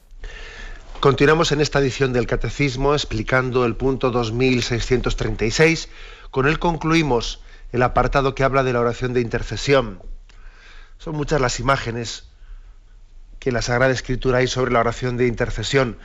[0.99, 5.89] Continuamos en esta edición del Catecismo explicando el punto 2636.
[6.29, 9.99] Con él concluimos el apartado que habla de la oración de intercesión.
[10.99, 12.25] Son muchas las imágenes
[13.39, 15.97] que la Sagrada Escritura hay sobre la oración de intercesión.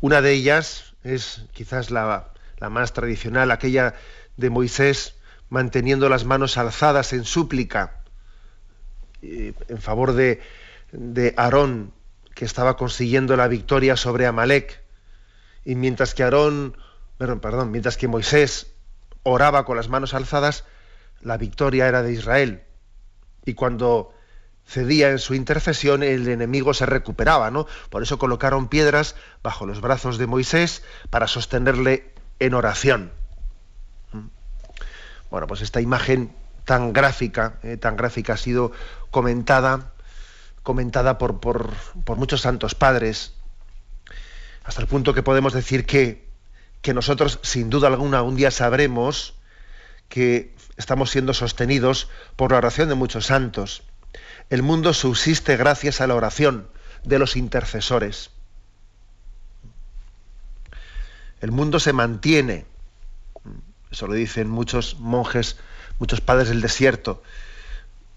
[0.00, 3.94] Una de ellas es quizás la, la más tradicional, aquella
[4.38, 5.16] de Moisés
[5.48, 8.02] manteniendo las manos alzadas en súplica
[9.22, 10.40] en favor de,
[10.92, 11.92] de Aarón,
[12.34, 14.82] que estaba consiguiendo la victoria sobre Amalek,
[15.64, 16.76] y mientras que Aarón,
[17.18, 18.68] perdón, mientras que Moisés
[19.22, 20.64] oraba con las manos alzadas,
[21.20, 22.62] la victoria era de Israel.
[23.44, 24.12] Y cuando
[24.66, 27.66] cedía en su intercesión, el enemigo se recuperaba, ¿no?
[27.90, 33.12] Por eso colocaron piedras bajo los brazos de Moisés para sostenerle en oración.
[35.30, 36.32] Bueno, pues esta imagen
[36.64, 38.72] tan gráfica, eh, tan gráfica ha sido
[39.10, 39.92] comentada,
[40.62, 41.72] comentada por, por,
[42.04, 43.34] por, muchos santos padres,
[44.64, 46.28] hasta el punto que podemos decir que,
[46.82, 49.34] que nosotros, sin duda alguna, un día sabremos
[50.08, 53.82] que estamos siendo sostenidos por la oración de muchos santos.
[54.50, 56.68] El mundo subsiste gracias a la oración
[57.04, 58.30] de los intercesores.
[61.40, 62.66] El mundo se mantiene,
[63.90, 65.56] eso lo dicen muchos monjes,
[65.98, 67.22] muchos padres del desierto.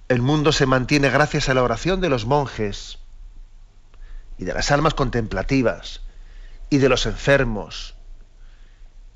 [0.07, 2.97] El mundo se mantiene gracias a la oración de los monjes
[4.37, 6.01] y de las almas contemplativas
[6.69, 7.95] y de los enfermos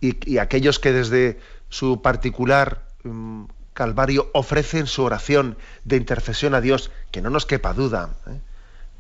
[0.04, 1.40] y, aquellos que desde
[1.70, 7.74] su particular um, Calvario ofrecen su oración de intercesión a Dios, que no nos quepa
[7.74, 8.16] duda.
[8.28, 8.40] ¿eh?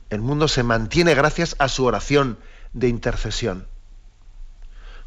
[0.10, 2.39] El mundo se mantiene gracias a su oración
[2.74, 3.68] de intercesión.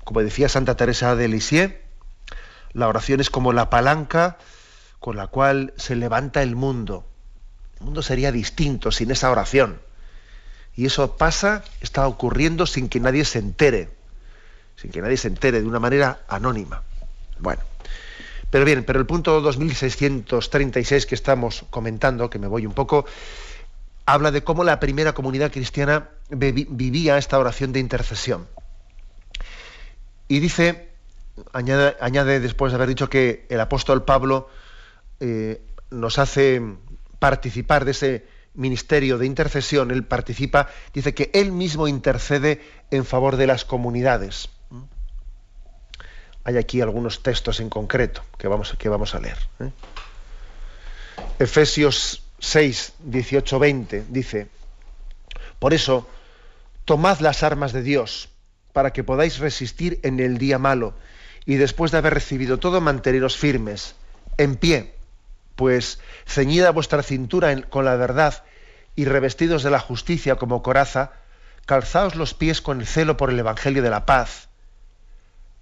[0.05, 1.75] Como decía Santa Teresa de Lisieux,
[2.77, 4.37] la oración es como la palanca
[5.01, 7.07] con la cual se levanta el mundo.
[7.79, 9.81] El mundo sería distinto sin esa oración.
[10.75, 13.89] Y eso pasa, está ocurriendo sin que nadie se entere,
[14.77, 16.83] sin que nadie se entere de una manera anónima.
[17.39, 17.63] Bueno.
[18.51, 23.07] Pero bien, pero el punto 2636 que estamos comentando, que me voy un poco,
[24.05, 28.47] habla de cómo la primera comunidad cristiana vivía esta oración de intercesión.
[30.29, 30.86] Y dice,
[31.53, 34.49] añade, después de haber dicho que el apóstol Pablo
[35.21, 36.63] eh, nos hace
[37.19, 43.37] participar de ese ministerio de intercesión, él participa, dice que él mismo intercede en favor
[43.37, 44.49] de las comunidades.
[46.45, 49.39] Hay aquí algunos textos en concreto que vamos, que vamos a leer.
[49.61, 49.71] ¿eh?
[51.39, 54.49] Efesios 6, 18, 20 dice,
[55.59, 56.09] por eso,
[56.85, 58.29] tomad las armas de Dios
[58.73, 60.95] para que podáis resistir en el día malo
[61.47, 63.95] y después de haber recibido todo manteneros firmes,
[64.37, 64.95] en pie,
[65.55, 68.45] pues ceñida vuestra cintura con la verdad
[68.95, 71.13] y revestidos de la justicia como coraza,
[71.65, 74.49] calzaos los pies con el celo por el Evangelio de la paz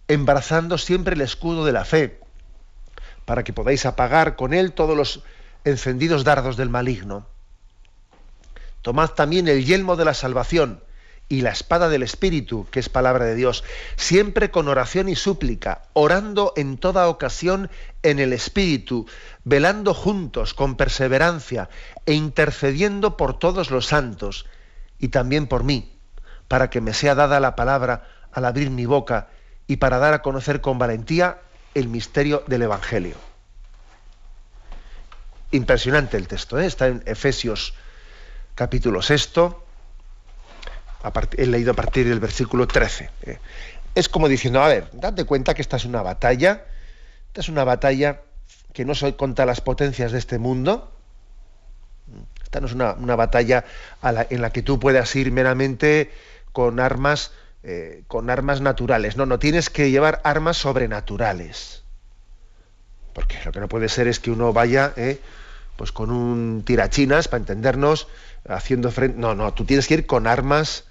[0.08, 2.20] embrazando siempre el escudo de la fe,
[3.24, 5.22] para que podáis apagar con él todos los
[5.64, 7.26] encendidos dardos del maligno.
[8.82, 10.82] Tomad también el yelmo de la salvación
[11.28, 13.64] y la espada del Espíritu, que es palabra de Dios,
[13.96, 17.70] siempre con oración y súplica, orando en toda ocasión
[18.02, 19.06] en el Espíritu,
[19.44, 21.68] velando juntos con perseverancia
[22.06, 24.46] e intercediendo por todos los santos
[24.98, 25.96] y también por mí,
[26.48, 29.28] para que me sea dada la palabra al abrir mi boca
[29.66, 31.38] y para dar a conocer con valentía
[31.74, 33.16] el misterio del Evangelio.
[35.50, 36.66] Impresionante el texto, ¿eh?
[36.66, 37.74] está en Efesios
[38.54, 39.63] capítulo sexto,
[41.36, 43.10] he leído a partir del versículo 13.
[43.22, 43.38] ¿eh?
[43.94, 46.64] Es como diciendo, a ver, date cuenta que esta es una batalla,
[47.28, 48.22] esta es una batalla
[48.72, 50.90] que no soy contra las potencias de este mundo,
[52.42, 53.64] esta no es una, batalla
[54.02, 56.10] en la que tú puedas ir meramente
[56.52, 57.32] con armas
[57.66, 59.16] eh, con armas naturales.
[59.16, 61.82] No, no, tienes que llevar armas sobrenaturales.
[63.14, 65.18] Porque lo que no puede ser es que uno vaya eh,
[65.76, 68.06] pues con un tirachinas, para entendernos,
[68.46, 69.18] haciendo frente.
[69.18, 70.84] No, no, tú tienes que ir con armas,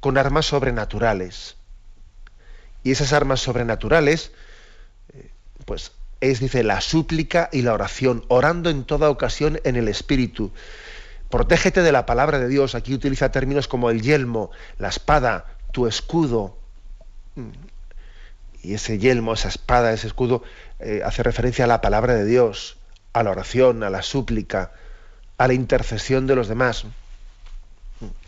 [0.00, 1.56] con armas sobrenaturales.
[2.82, 4.32] Y esas armas sobrenaturales,
[5.12, 5.30] eh,
[5.66, 10.52] pues es, dice, la súplica y la oración, orando en toda ocasión en el Espíritu.
[11.30, 12.74] Protégete de la palabra de Dios.
[12.74, 16.58] Aquí utiliza términos como el yelmo, la espada, tu escudo.
[18.62, 20.42] Y ese yelmo, esa espada, ese escudo,
[20.80, 22.78] eh, hace referencia a la palabra de Dios,
[23.12, 24.72] a la oración, a la súplica,
[25.38, 26.84] a la intercesión de los demás.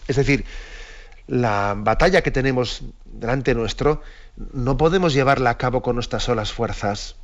[0.08, 0.44] Es decir,
[1.26, 4.02] la batalla que tenemos delante nuestro
[4.36, 7.16] no podemos llevarla a cabo con nuestras solas fuerzas.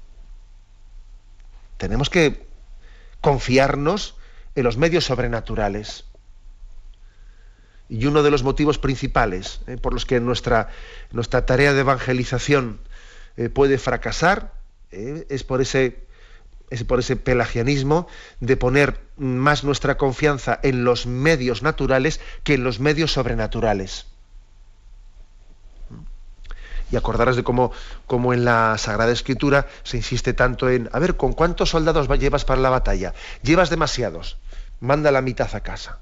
[1.77, 2.47] Tenemos que
[3.21, 4.17] confiarnos
[4.55, 6.05] en los medios sobrenaturales.
[7.89, 10.69] Y uno de los motivos principales eh, por los que nuestra,
[11.11, 12.81] nuestra tarea de evangelización
[13.37, 14.53] eh, puede fracasar
[14.91, 16.08] eh, es por ese,
[16.71, 18.07] es por ese pelagianismo
[18.41, 24.07] de poner más nuestra confianza en los medios naturales que en los medios sobrenaturales.
[26.91, 27.71] Y acordarás de cómo,
[28.07, 32.45] cómo, en la Sagrada Escritura se insiste tanto en, a ver, ¿con cuántos soldados llevas
[32.45, 33.13] para la batalla?
[33.43, 34.39] Llevas demasiados.
[34.81, 35.99] manda la mitad a casa.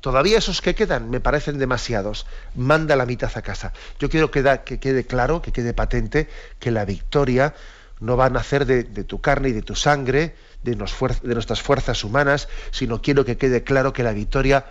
[0.00, 2.26] Todavía esos que quedan me parecen demasiados.
[2.54, 3.72] Manda la mitad a casa.
[3.98, 6.28] Yo quiero que, que quede claro, que quede patente,
[6.58, 7.54] que la victoria
[8.00, 12.48] no va a nacer de, tu carne y de tu sangre, de, nuestras fuerzas humanas,
[12.70, 14.66] sino quiero que quede claro que la victoria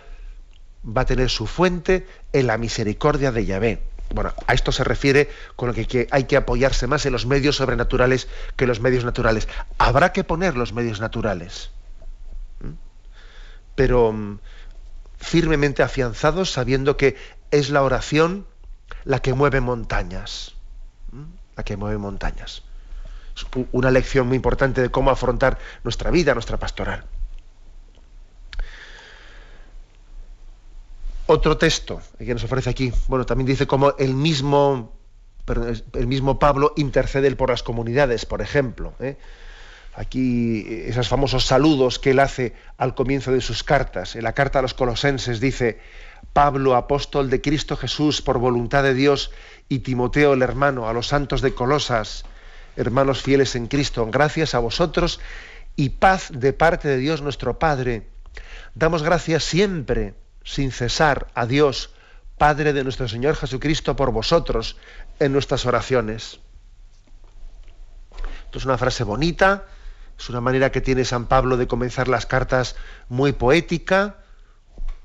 [0.86, 3.82] va a tener su fuente en la misericordia de Yahvé.
[4.14, 7.58] Bueno, a esto se refiere con lo que hay que apoyarse más en los medios
[7.58, 9.50] sobrenaturales que los medios naturales.
[9.78, 11.72] Habrá que poner los medios naturales,
[13.76, 14.40] pero mm,
[15.18, 17.18] firmemente afianzados, sabiendo que
[17.52, 18.46] es la oración
[19.04, 20.54] la que mueve montañas,
[21.56, 22.64] la que mueve montañas.
[23.72, 27.06] Una lección muy importante de cómo afrontar nuestra vida, nuestra pastoral.
[31.30, 34.94] Otro texto que nos ofrece aquí, bueno, también dice cómo el mismo,
[35.94, 38.94] el mismo Pablo intercede por las comunidades, por ejemplo.
[39.02, 39.18] ¿eh?
[39.94, 44.16] Aquí esos famosos saludos que él hace al comienzo de sus cartas.
[44.16, 45.80] En la carta a los colosenses dice,
[46.32, 49.32] Pablo, apóstol de Cristo Jesús, por voluntad de Dios,
[49.68, 52.24] y Timoteo, el hermano, a los santos de Colosas,
[52.78, 55.20] hermanos fieles en Cristo, gracias a vosotros
[55.76, 58.08] y paz de parte de Dios nuestro Padre.
[58.76, 60.14] Damos gracias siempre
[60.44, 61.92] sin cesar a Dios,
[62.38, 64.78] Padre de nuestro Señor Jesucristo, por vosotros
[65.20, 66.40] en nuestras oraciones.
[68.46, 69.66] Esto es una frase bonita,
[70.18, 72.76] es una manera que tiene San Pablo de comenzar las cartas
[73.10, 74.18] muy poética,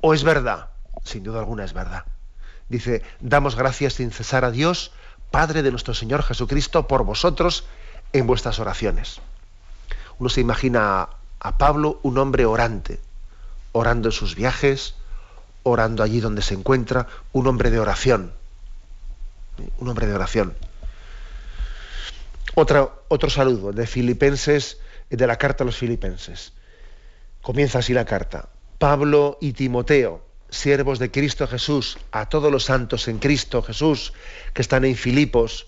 [0.02, 0.68] o es verdad,
[1.04, 2.04] sin duda alguna es verdad.
[2.68, 4.92] Dice, damos gracias sin cesar a Dios,
[5.32, 7.64] Padre de nuestro Señor Jesucristo, por vosotros
[8.12, 9.20] en vuestras oraciones.
[10.20, 11.08] Uno se imagina
[11.40, 13.00] a Pablo un hombre orante,
[13.72, 14.94] orando en sus viajes,
[15.64, 18.32] orando allí donde se encuentra, un hombre de oración.
[19.78, 20.54] Un hombre de oración.
[22.54, 24.78] otro saludo de Filipenses,
[25.10, 26.52] de la carta a los Filipenses.
[27.40, 28.48] Comienza así la carta.
[28.78, 30.22] Pablo y Timoteo,
[30.52, 34.12] siervos de Cristo Jesús, a todos los santos en Cristo Jesús
[34.54, 35.66] que están en Filipos,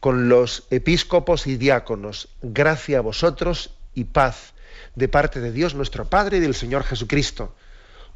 [0.00, 4.54] con los episcopos y diáconos, gracia a vosotros y paz
[4.94, 7.54] de parte de Dios nuestro Padre y del Señor Jesucristo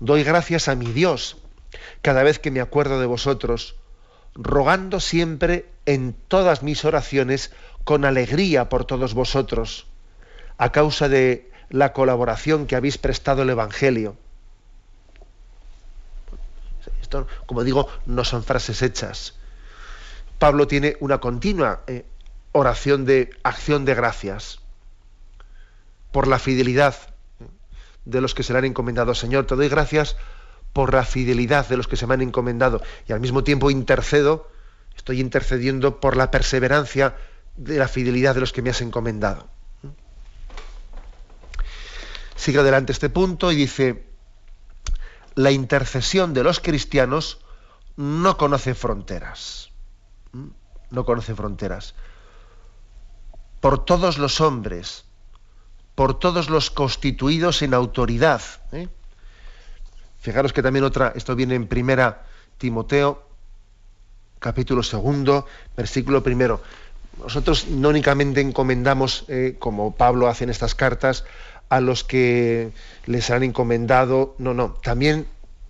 [0.01, 1.37] doy gracias a mi Dios
[2.03, 3.77] cada vez que me acuerdo de vosotros,
[4.35, 7.53] rogando siempre en todas mis oraciones
[7.85, 9.87] con alegría por todos vosotros,
[10.57, 14.17] a causa de la colaboración que habéis prestado el Evangelio.
[17.47, 19.35] Como digo, no son frases hechas.
[20.39, 22.07] Pablo tiene una continua eh,
[22.53, 24.61] oración de acción de gracias
[26.13, 26.95] por la fidelidad
[28.05, 29.15] de los que se le han encomendado.
[29.15, 30.17] Señor, te doy gracias
[30.73, 34.51] por la fidelidad de los que se me han encomendado y al mismo tiempo intercedo,
[34.97, 37.17] estoy intercediendo por la perseverancia
[37.57, 39.49] de la fidelidad de los que me has encomendado.
[42.37, 44.08] Sigue adelante este punto y dice,
[45.39, 47.39] la intercesión de los cristianos
[47.95, 49.71] no conoce fronteras.
[50.91, 51.95] No conoce fronteras.
[53.61, 55.05] Por todos los hombres,
[55.95, 58.43] por todos los constituidos en autoridad.
[58.73, 58.89] ¿eh?
[60.19, 62.25] Fijaros que también otra, esto viene en primera
[62.59, 63.23] Timoteo,
[64.41, 66.61] capítulo segundo, versículo primero.
[67.23, 71.25] Nosotros no únicamente encomendamos, eh, como Pablo hace en estas cartas,
[71.69, 72.73] a los que
[73.07, 75.27] les han encomendado, no, no, también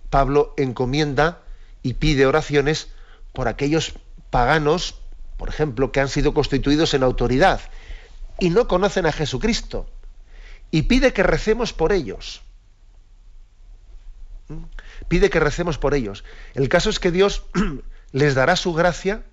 [0.09, 1.41] Pablo encomienda
[1.83, 2.89] y pide oraciones
[3.33, 3.93] por aquellos
[4.29, 4.99] paganos,
[5.37, 7.61] por ejemplo, que han sido constituidos en autoridad
[8.39, 9.87] y no conocen a Jesucristo
[10.71, 12.41] y pide que recemos por ellos.
[14.47, 14.63] ¿Mm?
[15.07, 16.23] Pide que recemos por ellos.
[16.53, 17.43] El caso es que Dios
[18.11, 19.23] les dará su gracia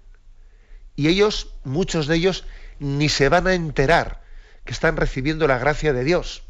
[0.95, 2.45] y ellos, muchos de ellos,
[2.79, 4.23] ni se van a enterar
[4.65, 6.46] que están recibiendo la gracia de Dios.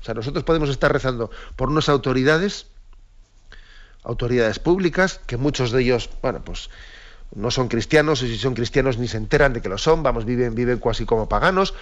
[0.00, 2.66] O sea, nosotros podemos estar rezando por unas autoridades,
[4.02, 6.70] autoridades públicas, que muchos de ellos, bueno, pues
[7.34, 10.24] no son cristianos, y si son cristianos ni se enteran de que lo son, vamos,
[10.24, 11.74] viven, viven casi como paganos,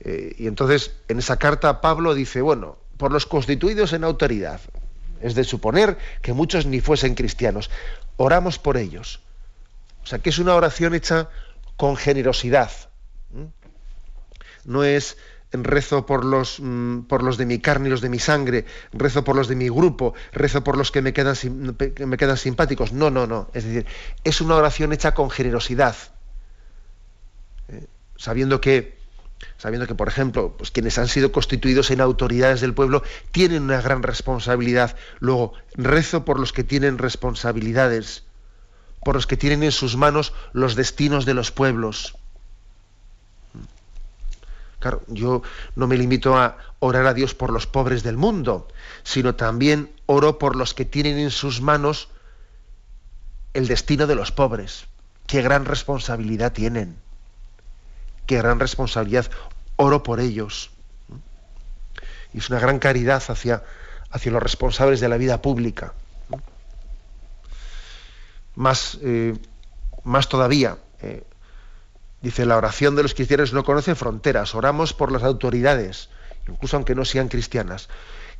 [0.00, 4.60] eh, y entonces, en esa carta, Pablo dice, bueno, por los constituidos en autoridad,
[5.20, 7.70] es de suponer que muchos ni fuesen cristianos,
[8.16, 9.20] oramos por ellos.
[10.02, 11.28] O sea, que es una oración hecha
[11.76, 12.70] con generosidad.
[14.64, 15.16] No es
[15.52, 19.24] rezo por los, mm, por los de mi carne y los de mi sangre, rezo
[19.24, 21.36] por los de mi grupo, rezo por los que me quedan,
[22.06, 22.92] me quedan simpáticos.
[22.92, 23.50] No, no, no.
[23.54, 23.86] Es decir,
[24.24, 25.96] es una oración hecha con generosidad.
[27.68, 27.86] Eh,
[28.16, 28.98] sabiendo que
[29.56, 33.80] sabiendo que, por ejemplo, pues quienes han sido constituidos en autoridades del pueblo tienen una
[33.80, 34.96] gran responsabilidad.
[35.20, 38.24] Luego, rezo por los que tienen responsabilidades,
[39.04, 42.16] por los que tienen en sus manos los destinos de los pueblos.
[44.78, 45.42] Claro, yo
[45.74, 48.68] no me limito a orar a Dios por los pobres del mundo,
[49.02, 52.08] sino también oro por los que tienen en sus manos
[53.54, 54.86] el destino de los pobres.
[55.26, 56.96] Qué gran responsabilidad tienen.
[58.26, 59.30] Qué gran responsabilidad.
[59.76, 60.70] Oro por ellos.
[62.32, 63.64] Y es una gran caridad hacia,
[64.10, 65.92] hacia los responsables de la vida pública.
[68.54, 69.36] Más, eh,
[70.04, 71.24] más todavía, eh,
[72.22, 76.08] dice, la oración de los cristianos no conoce fronteras, oramos por las autoridades,
[76.48, 77.88] incluso aunque no sean cristianas.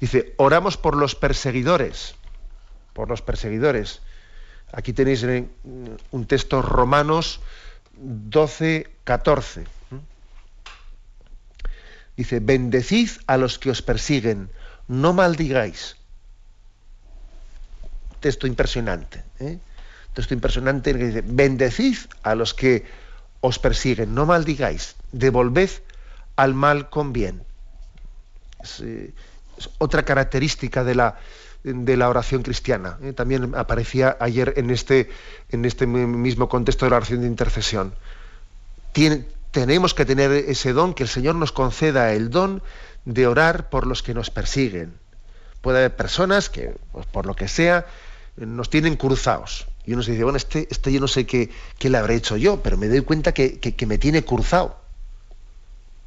[0.00, 2.14] Dice, oramos por los perseguidores,
[2.92, 4.00] por los perseguidores.
[4.72, 7.40] Aquí tenéis un texto Romanos
[7.94, 9.64] 12, 14.
[12.16, 14.50] Dice, bendecid a los que os persiguen,
[14.88, 15.96] no maldigáis.
[18.20, 19.22] Texto impresionante.
[19.38, 19.58] ¿eh?
[20.14, 22.84] Texto impresionante que dice, bendecid a los que
[23.40, 25.70] os persiguen, no maldigáis, devolved
[26.36, 27.42] al mal con bien.
[28.62, 29.12] Es, eh,
[29.78, 31.18] otra característica de la,
[31.62, 32.98] de la oración cristiana.
[33.02, 33.12] ¿eh?
[33.12, 35.10] También aparecía ayer en este,
[35.50, 37.94] en este mismo contexto de la oración de intercesión.
[39.50, 42.62] Tenemos que tener ese don, que el Señor nos conceda el don
[43.04, 44.94] de orar por los que nos persiguen.
[45.60, 47.86] Puede haber personas que, pues, por lo que sea,
[48.36, 49.66] nos tienen cruzados.
[49.88, 52.36] Y uno se dice, bueno, este, este yo no sé qué, qué, le habré hecho
[52.36, 54.76] yo, pero me doy cuenta que, que, me tiene cruzado.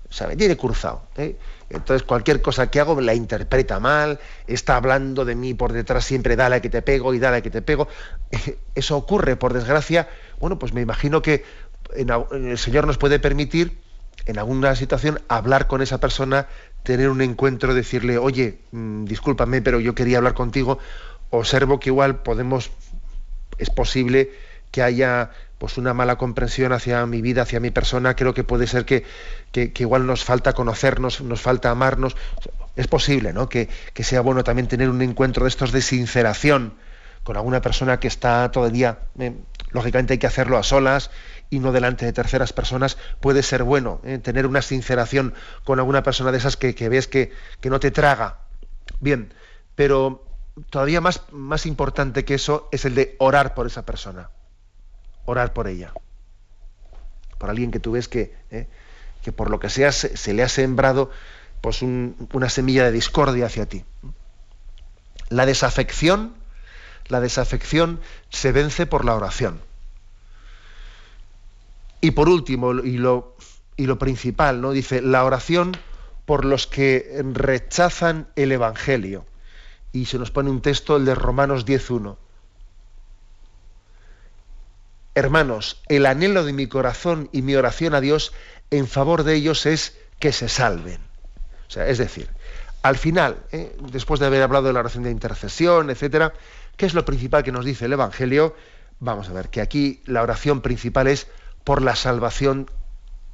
[0.08, 1.02] O sea, me tiene cruzado.
[1.18, 1.36] ¿eh?
[1.68, 6.36] Entonces cualquier cosa que hago la interpreta mal, está hablando de mí por detrás siempre,
[6.36, 7.88] dale que te pego y dale que te pego.
[8.76, 10.08] Eso ocurre, por desgracia.
[10.40, 11.44] Bueno, pues me imagino que
[11.96, 13.80] el Señor nos puede permitir
[14.28, 16.48] en alguna situación hablar con esa persona,
[16.84, 20.78] tener un encuentro, decirle, oye, mm, discúlpame, pero yo quería hablar contigo.
[21.32, 22.72] Observo que igual podemos,
[23.62, 24.32] es posible
[24.72, 28.66] que haya pues una mala comprensión hacia mi vida, hacia mi persona, creo que puede
[28.66, 29.06] ser que,
[29.52, 32.16] que, igual nos falta conocernos, nos falta amarnos.
[32.76, 33.48] Es posible, ¿no?
[33.48, 36.74] Que, que, sea bueno también tener un encuentro de estos de sinceración
[37.24, 39.00] con alguna persona que está día.
[39.20, 39.34] Eh,
[39.72, 41.12] lógicamente hay que hacerlo a solas
[41.52, 44.18] y no delante de terceras personas, puede ser bueno ¿eh?
[44.18, 45.34] tener una sinceración
[45.64, 47.32] con alguna persona de esas que, ves que,
[47.66, 48.38] no te traga.
[49.00, 49.34] Bien,
[49.76, 50.26] pero
[50.70, 54.30] todavía más, más importante que eso es el de orar por esa persona,
[55.26, 55.94] orar por ella,
[57.38, 58.68] por alguien que tú ves que, ¿eh?
[59.24, 61.10] que por lo que sea se, le ha sembrado
[61.62, 63.86] pues una semilla de discordia hacia ti.
[65.30, 66.34] La desafección,
[67.08, 69.62] la desafección se vence por la oración.
[72.02, 73.36] Y por último, y lo,
[73.78, 74.72] y lo principal, ¿no?
[74.72, 75.78] Dice, la oración
[76.26, 79.26] por los que rechazan el Evangelio.
[79.92, 82.18] Y se nos pone un texto, el de Romanos 10.1.
[85.14, 88.32] Hermanos, el anhelo de mi corazón y mi oración a Dios
[88.70, 91.02] en favor de ellos es que se salven.
[91.68, 92.30] O sea, es decir,
[92.82, 93.76] al final, ¿eh?
[93.92, 96.34] después de haber hablado de la oración de intercesión, etcétera,
[96.78, 98.56] ¿qué es lo principal que nos dice el Evangelio?
[99.00, 101.28] Vamos a ver que aquí la oración principal es
[101.64, 102.70] por la salvación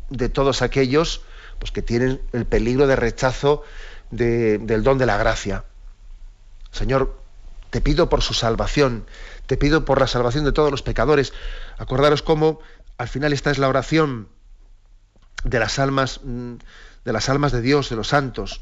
[0.10, 1.22] de todos aquellos
[1.60, 3.64] pues, que tienen el peligro de rechazo
[4.12, 5.64] del don de la gracia.
[6.78, 7.20] Señor,
[7.70, 9.06] te pido por su salvación,
[9.46, 11.34] te pido por la salvación de todos los pecadores.
[11.78, 12.60] Acordaros cómo
[12.98, 14.30] al final esta es la oración
[15.44, 16.56] de las almas mm,
[17.04, 18.62] de las almas de Dios, de los santos.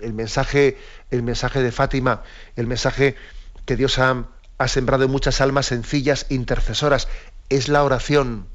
[0.00, 0.78] El mensaje,
[1.10, 2.22] el mensaje de Fátima,
[2.56, 3.16] el mensaje
[3.66, 4.24] que Dios ha,
[4.56, 7.06] ha sembrado en muchas almas sencillas, intercesoras
[7.50, 8.48] es la oración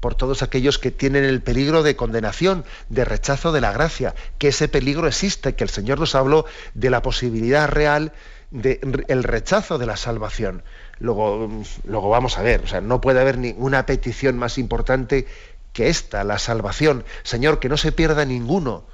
[0.00, 4.48] por todos aquellos que tienen el peligro de condenación, de rechazo de la gracia, que
[4.48, 8.12] ese peligro existe, que el Señor nos habló de la posibilidad real
[8.50, 10.64] del rechazo de la salvación.
[10.98, 11.48] Luego,
[11.84, 15.26] luego vamos a ver, o sea, no puede haber ninguna petición más importante
[15.72, 17.04] que esta, la salvación.
[17.22, 18.84] Señor, que no se pierda ninguno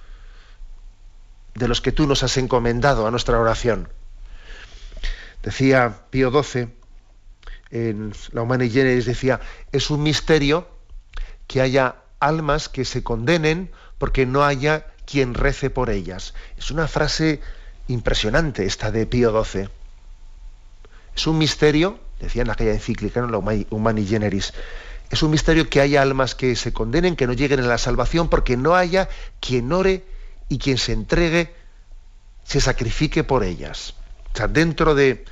[1.54, 3.88] de los que tú nos has encomendado a nuestra oración.
[5.42, 6.68] Decía Pío XII,
[7.70, 9.40] en la Humana Generis decía,
[9.72, 10.75] es un misterio
[11.46, 16.34] que haya almas que se condenen porque no haya quien rece por ellas.
[16.58, 17.40] Es una frase
[17.88, 19.68] impresionante esta de Pío XII.
[21.14, 24.52] Es un misterio, decía en aquella encíclica, en la Humani Generis,
[25.10, 28.28] es un misterio que haya almas que se condenen, que no lleguen a la salvación,
[28.28, 29.08] porque no haya
[29.40, 30.04] quien ore
[30.48, 31.54] y quien se entregue,
[32.44, 33.94] se sacrifique por ellas.
[34.34, 35.24] O sea, dentro de,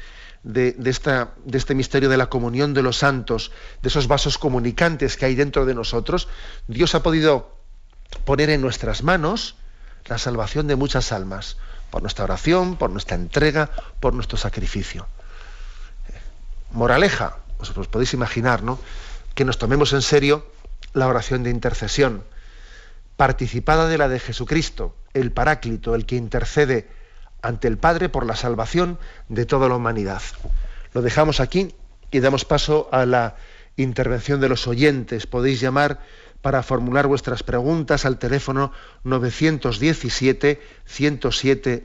[0.45, 3.51] de, esta, de este misterio de la comunión de los santos,
[3.83, 6.29] de esos vasos comunicantes que hay dentro de nosotros,
[6.69, 7.57] Dios ha podido
[8.25, 9.57] poner en nuestras manos
[10.07, 11.57] la salvación de muchas almas,
[11.91, 13.71] por nuestra oración, por nuestra entrega,
[14.01, 15.07] por nuestro sacrificio.
[16.73, 18.79] Moraleja, os, podéis imaginar, ¿no?
[19.35, 20.47] Que nos tomemos en serio
[20.93, 22.25] la oración de intercesión,
[23.17, 26.89] participada de la de Jesucristo, el Paráclito, el que intercede
[27.45, 30.23] ante el Padre por la salvación de toda la humanidad.
[30.95, 31.75] Lo dejamos aquí
[32.11, 33.37] y damos paso a la
[33.77, 35.27] intervención de los oyentes.
[35.27, 36.01] Podéis llamar
[36.41, 38.73] para formular vuestras preguntas al teléfono
[39.05, 41.85] 917 107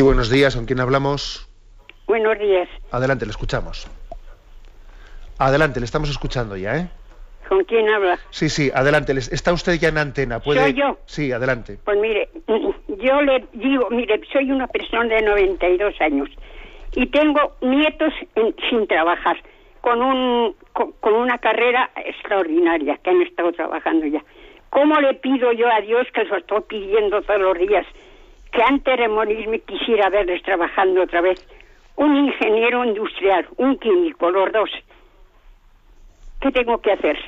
[0.00, 0.56] Sí, buenos días.
[0.56, 1.46] ¿Con quién hablamos?
[2.06, 2.66] Buenos días.
[2.90, 3.86] Adelante, le escuchamos.
[5.36, 6.88] Adelante, le estamos escuchando ya, ¿eh?
[7.46, 8.18] ¿Con quién habla?
[8.30, 9.12] Sí, sí, adelante.
[9.12, 10.40] Está usted ya en antena.
[10.40, 10.62] ¿Puede...
[10.62, 10.96] ¿Soy yo?
[11.04, 11.76] Sí, adelante.
[11.84, 12.30] Pues mire,
[12.88, 16.30] yo le digo, mire, soy una persona de 92 años
[16.94, 19.36] y tengo nietos en- sin trabajar,
[19.82, 24.24] con, un, con, con una carrera extraordinaria que han estado trabajando ya.
[24.70, 27.84] ¿Cómo le pido yo a Dios que los estoy pidiendo todos los días?
[28.52, 31.44] Que antes de morirme quisiera verles trabajando otra vez.
[31.96, 34.70] Un ingeniero industrial, un químico, los dos.
[36.40, 37.18] ¿Qué tengo que hacer?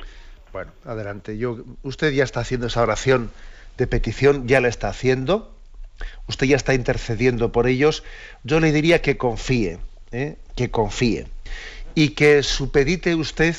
[0.51, 1.37] Bueno, adelante.
[1.37, 3.31] Yo, usted ya está haciendo esa oración
[3.77, 5.55] de petición, ya la está haciendo.
[6.27, 8.03] Usted ya está intercediendo por ellos.
[8.43, 9.79] Yo le diría que confíe,
[10.11, 10.37] ¿eh?
[10.55, 11.27] que confíe.
[11.95, 13.55] Y que supedite usted,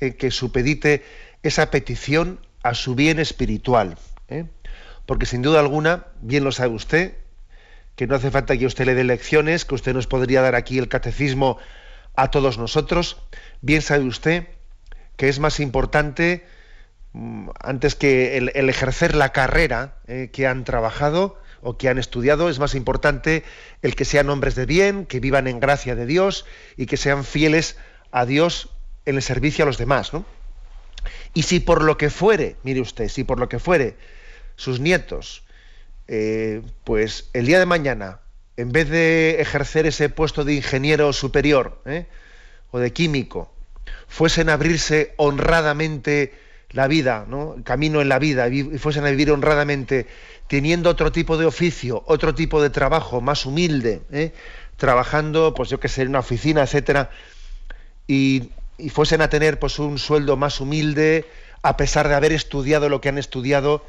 [0.00, 1.04] eh, que supedite
[1.42, 3.96] esa petición a su bien espiritual.
[4.28, 4.44] ¿eh?
[5.10, 7.14] Porque sin duda alguna, bien lo sabe usted,
[7.96, 10.78] que no hace falta que usted le dé lecciones, que usted nos podría dar aquí
[10.78, 11.58] el catecismo
[12.14, 13.20] a todos nosotros.
[13.60, 14.46] Bien sabe usted
[15.16, 16.46] que es más importante,
[17.12, 22.48] mm, antes que el, ejercer la carrera eh, que han trabajado o que han estudiado,
[22.48, 23.42] es más importante
[23.82, 26.46] el que sean hombres de bien, que vivan en gracia de Dios
[26.76, 27.76] y que sean fieles
[28.12, 28.68] a Dios
[29.06, 30.12] en el servicio a los demás.
[30.12, 30.24] ¿no?
[31.34, 33.96] Y si por lo que fuere, mire usted, si por lo que fuere
[34.60, 35.42] sus nietos,
[36.06, 38.20] eh, pues el día de mañana,
[38.58, 42.06] en vez de ejercer ese puesto de ingeniero superior ¿eh?
[42.70, 43.50] o de químico,
[44.06, 46.34] fuesen a abrirse honradamente
[46.72, 47.54] la vida, ¿no?
[47.56, 50.06] el camino en la vida, y fuesen a vivir honradamente,
[50.46, 54.34] teniendo otro tipo de oficio, otro tipo de trabajo más humilde, ¿eh?
[54.76, 57.10] trabajando, pues yo que sé, en una oficina, etcétera,
[58.06, 61.24] y, y fuesen a tener pues un sueldo más humilde,
[61.62, 63.82] a pesar de haber estudiado lo que han estudiado,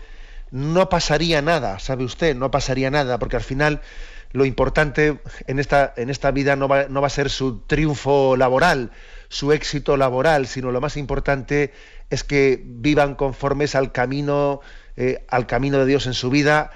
[0.51, 2.35] no pasaría nada, ¿sabe usted?
[2.35, 3.81] No pasaría nada, porque al final
[4.33, 8.37] lo importante en esta, en esta vida no va, no va a ser su triunfo
[8.37, 8.91] laboral,
[9.29, 11.73] su éxito laboral, sino lo más importante
[12.09, 14.61] es que vivan conformes al camino,
[14.97, 16.71] eh, al camino de Dios en su vida,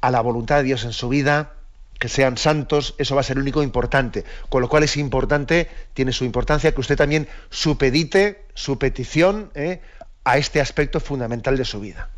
[0.00, 1.52] a la voluntad de Dios en su vida,
[1.98, 4.24] que sean santos, eso va a ser lo único importante.
[4.48, 9.80] Con lo cual es importante, tiene su importancia que usted también supedite su petición eh,
[10.24, 12.10] a este aspecto fundamental de su vida.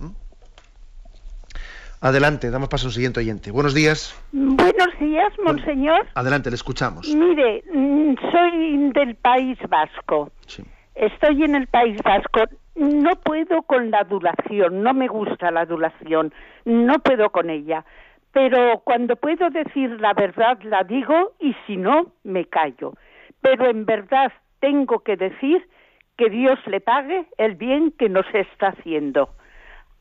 [2.01, 3.51] Adelante, damos paso a un siguiente oyente.
[3.51, 4.14] Buenos días.
[4.32, 6.07] Buenos días, monseñor.
[6.14, 7.12] Adelante, le escuchamos.
[7.12, 10.30] Mire, mm, soy del País Vasco.
[10.46, 10.62] Sí.
[10.94, 12.44] Estoy en el País Vasco.
[12.76, 16.32] No puedo con la adulación, no me gusta la adulación,
[16.64, 17.84] no puedo con ella.
[18.32, 22.94] Pero cuando puedo decir la verdad la digo y si no, me callo.
[23.40, 25.68] Pero en verdad tengo que decir
[26.16, 29.30] que Dios le pague el bien que nos está haciendo.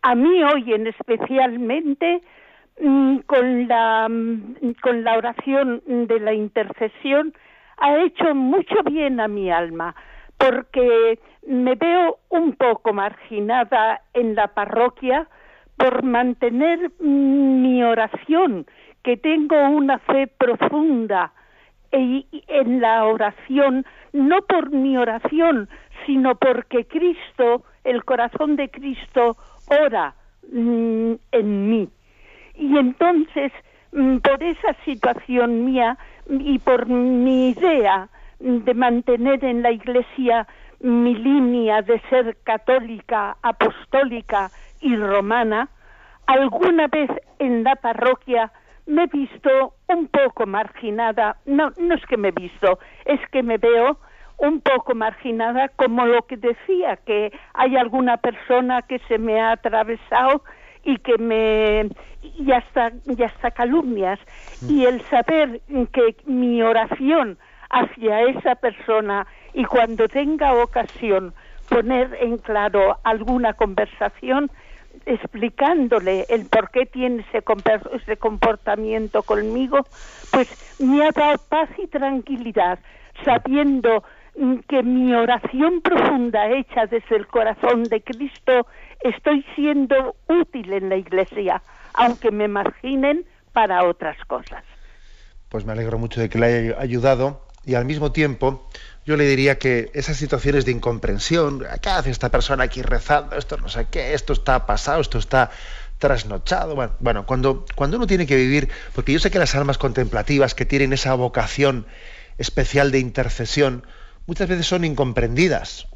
[0.07, 2.21] A mí hoy en especialmente
[2.79, 7.33] mm, con la mm, con la oración de la intercesión
[7.75, 9.93] ha hecho mucho bien a mi alma
[10.37, 15.27] porque me veo un poco marginada en la parroquia
[15.75, 18.65] por mantener mi oración,
[19.03, 21.33] que tengo una fe profunda
[21.91, 25.69] en la oración, no por mi oración,
[26.05, 29.37] sino porque Cristo, el corazón de Cristo,
[29.67, 30.15] ora
[30.51, 31.89] mm, en mí.
[32.55, 33.51] Y entonces,
[33.91, 35.97] mm, por esa situación mía
[36.29, 38.09] y por mi idea
[38.39, 40.47] de mantener en la Iglesia
[40.79, 44.51] mi línea de ser católica, apostólica
[44.81, 45.69] y romana,
[46.27, 47.09] alguna vez
[47.39, 48.51] en la parroquia
[48.85, 53.43] me he visto un poco marginada, no, no es que me he visto, es que
[53.43, 53.97] me veo
[54.37, 59.51] un poco marginada como lo que decía, que hay alguna persona que se me ha
[59.53, 60.43] atravesado
[60.83, 61.89] y que me
[62.21, 64.19] y hasta, y hasta calumnias.
[64.67, 65.61] Y el saber
[65.91, 67.37] que mi oración
[67.69, 71.33] hacia esa persona y cuando tenga ocasión
[71.69, 74.49] poner en claro alguna conversación
[75.05, 77.43] explicándole el por qué tiene ese,
[77.93, 79.85] ese comportamiento conmigo,
[80.31, 80.47] pues
[80.79, 82.79] me ha dado paz y tranquilidad,
[83.23, 84.16] sabiendo mm,
[84.67, 88.67] que mi oración profunda hecha desde el corazón de Cristo
[89.01, 91.61] estoy siendo útil en la iglesia,
[91.93, 94.63] aunque me marginen para otras cosas.
[95.49, 98.69] Pues me alegro mucho de que le haya ayudado y al mismo tiempo
[99.05, 103.35] yo le diría que esas situaciones de incomprensión, ¿qué hace esta persona aquí rezando?
[103.37, 105.49] Esto no sé qué, esto está pasado, esto está
[105.97, 106.75] trasnochado.
[106.75, 110.53] Bueno, bueno cuando, cuando uno tiene que vivir, porque yo sé que las almas contemplativas
[110.53, 111.87] que tienen esa vocación
[112.37, 113.83] especial de intercesión,
[114.27, 115.87] muchas veces son incomprendidas.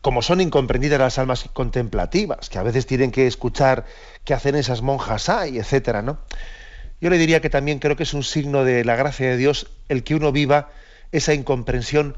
[0.00, 3.86] Como son incomprendidas las almas contemplativas, que a veces tienen que escuchar
[4.24, 6.18] qué hacen esas monjas hay, etcétera, ¿no?
[7.00, 9.66] Yo le diría que también creo que es un signo de la gracia de Dios
[9.88, 10.70] el que uno viva
[11.12, 12.16] esa incomprensión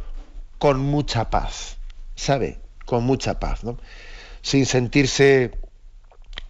[0.58, 1.76] con mucha paz,
[2.14, 2.58] ¿sabe?
[2.84, 3.78] Con mucha paz, ¿no?
[4.42, 5.52] Sin sentirse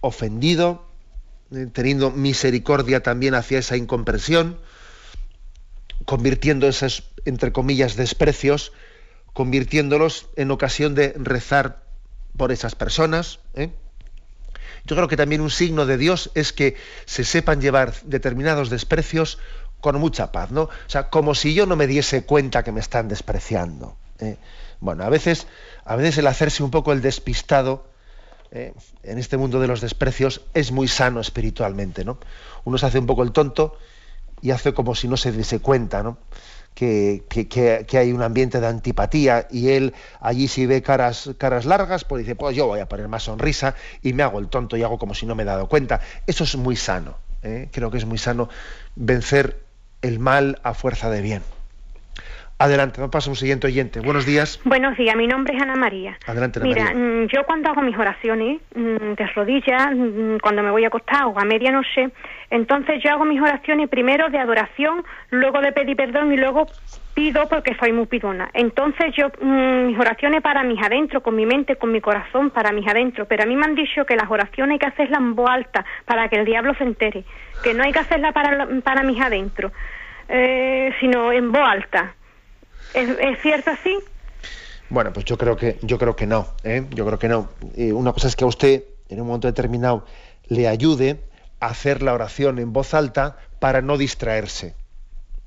[0.00, 0.88] ofendido,
[1.52, 4.58] eh, teniendo misericordia también hacia esa incomprensión,
[6.04, 8.72] convirtiendo esos, entre comillas, desprecios,
[9.32, 11.82] convirtiéndolos en ocasión de rezar
[12.36, 13.40] por esas personas.
[13.54, 13.70] ¿eh?
[14.84, 19.38] Yo creo que también un signo de Dios es que se sepan llevar determinados desprecios
[19.80, 20.62] con mucha paz, ¿no?
[20.62, 23.96] O sea, como si yo no me diese cuenta que me están despreciando.
[24.18, 24.36] ¿eh?
[24.80, 25.46] Bueno, a veces,
[25.84, 27.86] a veces el hacerse un poco el despistado
[28.50, 28.72] ¿eh?
[29.02, 32.18] en este mundo de los desprecios es muy sano espiritualmente, ¿no?
[32.64, 33.78] Uno se hace un poco el tonto
[34.42, 36.18] y hace como si no se diese cuenta, ¿no?
[36.74, 42.04] Que, que, hay un ambiente de antipatía y él allí si ve caras, caras largas,
[42.04, 44.84] pues dice, pues yo voy a poner más sonrisa y me hago el tonto y
[44.84, 46.00] hago como si no me he dado cuenta.
[46.24, 47.16] Eso es muy sano.
[47.42, 47.68] ¿eh?
[47.72, 48.48] Creo que es muy sano
[48.94, 49.60] vencer
[50.02, 51.42] el mal a fuerza de bien.
[52.60, 54.00] Adelante, vamos a un siguiente oyente.
[54.00, 54.60] Buenos días.
[54.64, 56.18] Buenos días, mi nombre es Ana María.
[56.26, 60.72] Adelante, Ana Mira, mm, yo cuando hago mis oraciones mm, de rodillas, mm, cuando me
[60.72, 62.10] voy a acostar o a medianoche,
[62.50, 66.66] entonces yo hago mis oraciones primero de adoración, luego de pedir perdón y luego
[67.14, 68.50] pido porque soy muy pidona.
[68.54, 72.88] Entonces yo, mis oraciones para mis adentro, con mi mente, con mi corazón, para mis
[72.88, 73.26] adentro.
[73.26, 75.84] Pero a mí me han dicho que las oraciones hay que hacerlas en voz alta
[76.04, 77.24] para que el diablo se entere
[77.62, 79.72] que no hay que hacerla para, para mis adentro,
[80.28, 82.14] eh, sino en voz alta.
[82.94, 83.98] ¿Es, cierto así?
[84.90, 86.48] Bueno, pues yo creo que yo creo que no.
[86.64, 86.86] ¿eh?
[86.90, 87.50] Yo creo que no.
[87.76, 90.04] una cosa es que a usted en un momento determinado
[90.46, 91.20] le ayude
[91.60, 94.74] a hacer la oración en voz alta para no distraerse.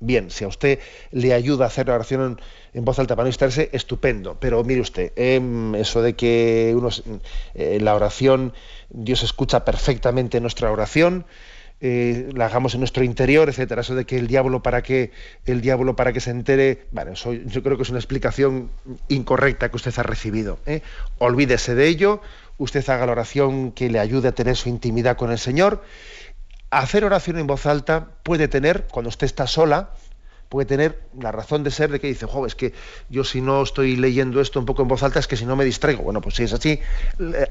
[0.04, 0.80] Bien, si a usted
[1.12, 2.40] le ayuda a hacer la oración
[2.74, 4.36] en, voz alta para no distraerse, estupendo.
[4.40, 6.90] Pero mire usted, em, eso de que uno,
[7.54, 8.54] eh, la oración,
[8.90, 11.26] Dios escucha perfectamente nuestra oración,
[11.84, 13.82] eh, la hagamos en nuestro interior, etcétera.
[13.82, 15.12] Eso de que el diablo para que
[15.46, 18.70] el diablo para que se entere, bueno, yo creo que es una explicación
[19.08, 20.60] incorrecta que usted ha recibido.
[20.68, 20.82] ¿eh?
[21.18, 22.22] Olvídese de ello,
[22.60, 25.84] usted haga la oración que le ayude a tener su intimidad con el Señor.
[26.70, 29.90] Hacer oración en voz alta puede tener, cuando usted está sola,
[30.52, 32.74] puede tener la razón de ser de que dice, jo, es que
[33.08, 35.56] yo si no estoy leyendo esto un poco en voz alta es que si no
[35.56, 36.04] me distraigo.
[36.04, 36.78] Bueno, pues si es así,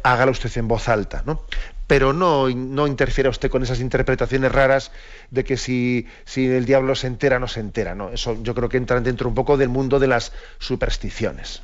[0.02, 1.40] hágalo usted en voz alta, ¿no?
[1.86, 4.92] pero no, no interfiera usted con esas interpretaciones raras
[5.30, 7.94] de que si, si el diablo se entera, no se entera.
[7.94, 8.10] ¿no?
[8.10, 11.62] Eso yo creo que entra dentro un poco del mundo de las supersticiones.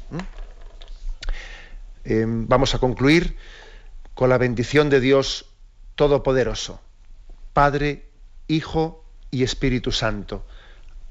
[2.02, 3.36] Em, vamos a concluir
[4.14, 5.50] con la bendición de Dios
[5.96, 6.80] Todopoderoso,
[7.52, 8.06] Padre,
[8.48, 10.46] Hijo y Espíritu Santo.